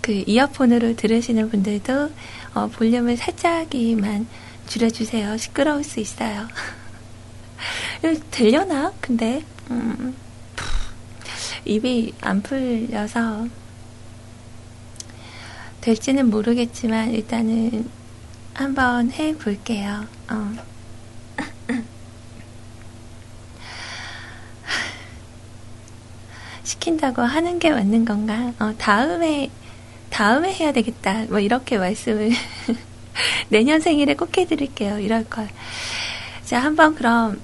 [0.00, 2.10] 그 이어폰으로 들으시는 분들도
[2.54, 4.26] 어, 볼륨을 살짝이만
[4.66, 5.36] 줄여주세요.
[5.38, 6.48] 시끄러울 수 있어요.
[8.30, 8.92] 들려나?
[9.00, 10.14] 근데 음,
[11.64, 13.48] 입이 안 풀려서
[15.84, 17.88] 될지는 모르겠지만 일단은
[18.54, 20.06] 한번 해 볼게요.
[20.30, 20.54] 어.
[26.64, 28.54] 시킨다고 하는 게 맞는 건가?
[28.58, 29.50] 어, 다음에
[30.08, 31.26] 다음에 해야 되겠다.
[31.28, 32.30] 뭐 이렇게 말씀을
[33.50, 35.00] 내년 생일에 꼭 해드릴게요.
[35.00, 35.50] 이럴 걸.
[36.46, 37.42] 자, 한번 그럼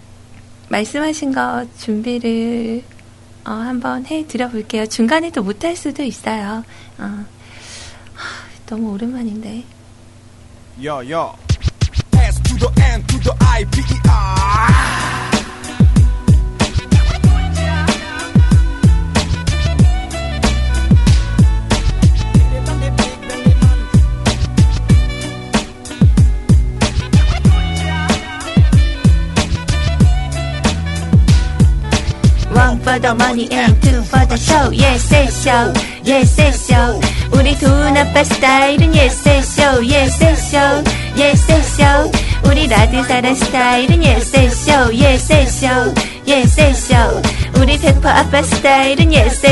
[0.70, 2.84] 말씀하신 거 준비를
[3.44, 4.86] 어, 한번 해드려 볼게요.
[4.86, 6.64] 중간에 또 못할 수도 있어요.
[6.96, 7.39] 어.
[8.70, 9.64] 너무 오랜만인데.
[10.84, 11.34] 야, 야.
[12.14, 14.70] S to the N to the I, B, E, R.
[32.54, 34.70] One for the money and two for the show.
[34.70, 35.89] Yes, yes, show.
[36.04, 37.00] Show.
[37.32, 38.94] 우리 돈 아빠 스타일은.
[38.94, 39.84] Yes, yes, show.
[42.44, 44.02] 우리 라드사랑 스타일은.
[44.02, 44.70] Yes, yes,
[46.92, 47.22] show.
[47.56, 49.12] 우리 페퍼 아빠 스타일은.
[49.12, 49.46] Yes,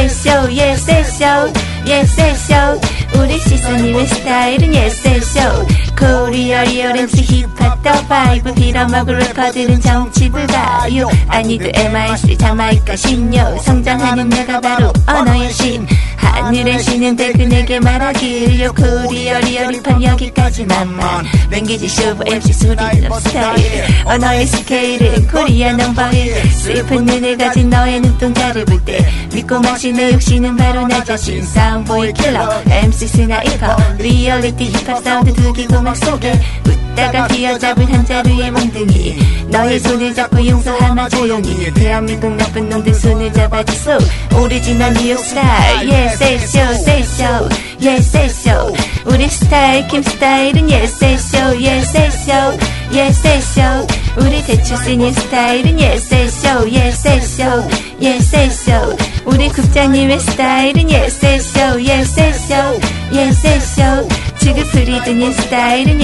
[2.20, 2.80] yes, show.
[3.14, 5.66] 우리 시선님의 스타일은 show.
[5.98, 14.28] 코리아 리얼 MC 힙합 더 바이브 빌어먹을 래퍼들은 정치 불가요 아니도 MIC 자마이카 신요 성장하는
[14.28, 15.84] 내가 바로 언어의 신
[16.44, 21.26] 하늘에 쉬는데 그에게 말하길 요 코리아 리얼 힙합 여기까지만만.
[21.50, 26.50] 랭귀지 쇼브 MC 소리는 스타일 언어의 스케일은 코리아 넘버일.
[26.50, 31.42] 슬픈 눈을 가진 너의 눈동자를 볼 때 믿고 마시는 욕심은 바로 나 자신.
[31.44, 33.76] 사운보이 킬러 MC 스나이퍼.
[33.98, 36.32] 리얼리티 힙합 사운드 두기 고 막 속에
[36.66, 39.18] 웃다가 휘어잡은 한 자루의 몽둥이.
[39.48, 41.72] 너의 손을 잡고 용서하마 조용히.
[41.74, 43.98] 대한민국 나쁜 놈들 손을 잡아주소.
[44.40, 45.88] 오리지널 뉴욕 스타일
[46.28, 48.76] yes yes show
[49.06, 51.34] 우리 스타일 킴 스타일은 yes yes
[53.58, 53.86] show
[54.18, 56.46] 우리 대추 쓰니 스타일은 yes yes
[58.70, 61.58] show 우리 국장님의 스타일은 yes yes
[63.80, 64.06] show
[64.38, 65.98] 지금 프리드님 스타일은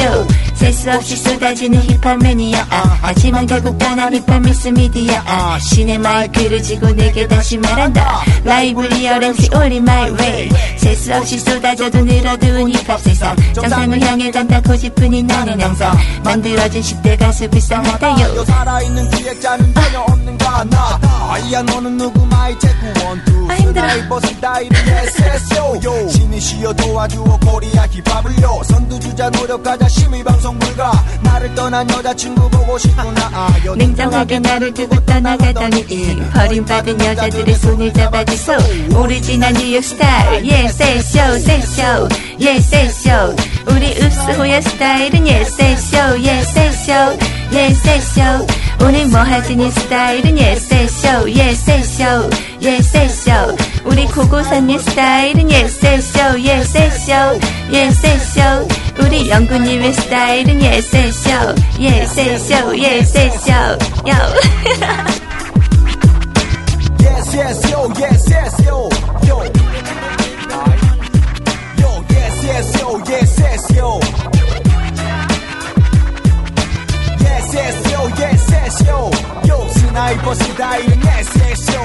[0.00, 0.26] show
[0.60, 2.66] 셀수 없이 쏟아지는 힙합 매니아.
[2.68, 5.14] 아, 하지만 결국 떠난 힙합 매스 미디어.
[5.24, 8.20] 아, 신의 마이크를 쥐고 내게 다시 말한다.
[8.44, 13.34] live real MC only my way 셀수 없이 쏟아져도 늘어두운 힙합 세상.
[13.54, 18.44] 정상을 향해 간다 고집뿐인 나는 항상 만들어진 10대 가수 불쌍하다요.
[18.44, 21.00] 살아있는 기획자는 전혀 없는가 나?
[21.30, 23.86] 아이야 너는 누구 마이 체크 원투 아, 힘들어.
[24.86, 30.92] SSO 신이 쉬어 도와주어 코리아 힙합을요 선두주자 노력하자 심의 방송 불가.
[31.22, 33.30] 나를 떠난 여자친구 보고 싶구나.
[33.32, 35.86] 아, 냉정하게 나를 두고 떠나가더니.
[36.32, 38.52] 버림받은 여자들의 손을 잡아주소
[38.96, 40.44] 오리지널 뉴욕 스타일.
[40.44, 40.82] Yes
[41.78, 42.08] show
[42.40, 43.36] yes yes show
[43.66, 45.26] 우리 읍스 호야 스타일은
[45.94, 47.18] show yes yes show
[47.51, 48.47] yes yes show
[48.85, 52.29] 오늘 뭐 하지니 스타일은 yes yes show yes yes show
[52.63, 57.13] yes yes show 우리 고고삼의 스타일은 예세쇼 예세쇼
[57.71, 58.41] 예세쇼
[58.99, 61.29] 우리 영구님의 스타일은 예세쇼
[61.79, 64.15] 예세쇼 예세쇼 요
[66.99, 68.89] Yes, yes, yo, yes, yes, yo,
[69.27, 69.43] yo.
[71.77, 73.99] Yo, yes, yes, yo, yes, yes, yo.
[77.52, 79.10] Yes, yo.
[79.48, 81.80] Yo, 스나이퍼 스타일은 yes, yes, yo.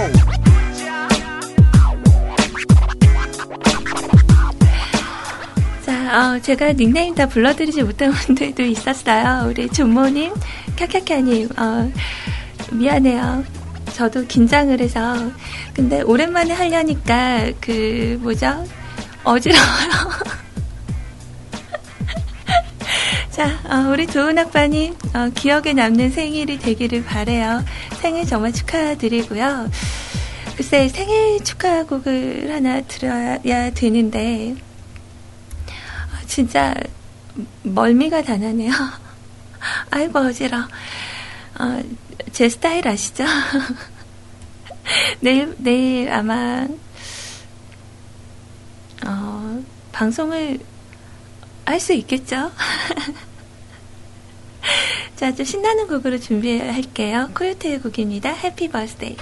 [5.83, 9.47] 자, 어, 제가 닉네임 다 불러드리지 못한 분들도 있었어요.
[9.49, 10.33] 우리 존모님,
[10.75, 11.91] 캬캬캬님, 어,
[12.71, 13.43] 미안해요.
[13.93, 15.31] 저도 긴장을 해서.
[15.73, 18.63] 근데 오랜만에 하려니까, 그, 뭐죠?
[19.23, 20.35] 어지러워요.
[23.35, 27.65] 자, 어, 우리 좋은 아빠님, 어, 기억에 남는 생일이 되기를 바래요.
[27.99, 29.69] 생일 정말 축하드리고요.
[30.55, 34.55] 글쎄, 생일 축하곡을 하나 들어야 되는데,
[35.67, 36.73] 아, 진짜
[37.63, 38.71] 멀미가 다 나네요.
[39.91, 40.59] 아이고 어지러.
[41.59, 41.83] 어,
[42.31, 43.25] 제 스타일 아시죠?
[45.19, 46.65] 내일 내일 아마
[49.05, 49.61] 어,
[49.91, 50.57] 방송을
[51.65, 52.51] 할 수 있겠죠?
[55.15, 57.31] 자, 좀 신나는 곡으로 준비할게요.
[57.33, 58.31] 코요테의 곡입니다.
[58.31, 59.15] 해피 버스데이.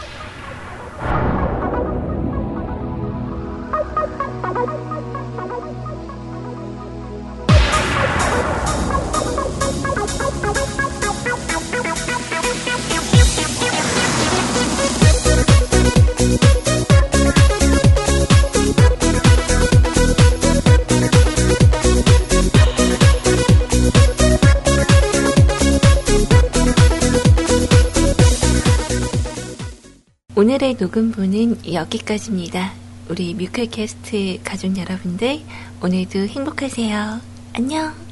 [30.43, 32.73] 오늘의 녹음부는 여기까지입니다.
[33.07, 35.39] 우리 뮤클캐스트 가족 여러분들,
[35.81, 37.21] 오늘도 행복하세요.
[37.53, 38.02] 안녕!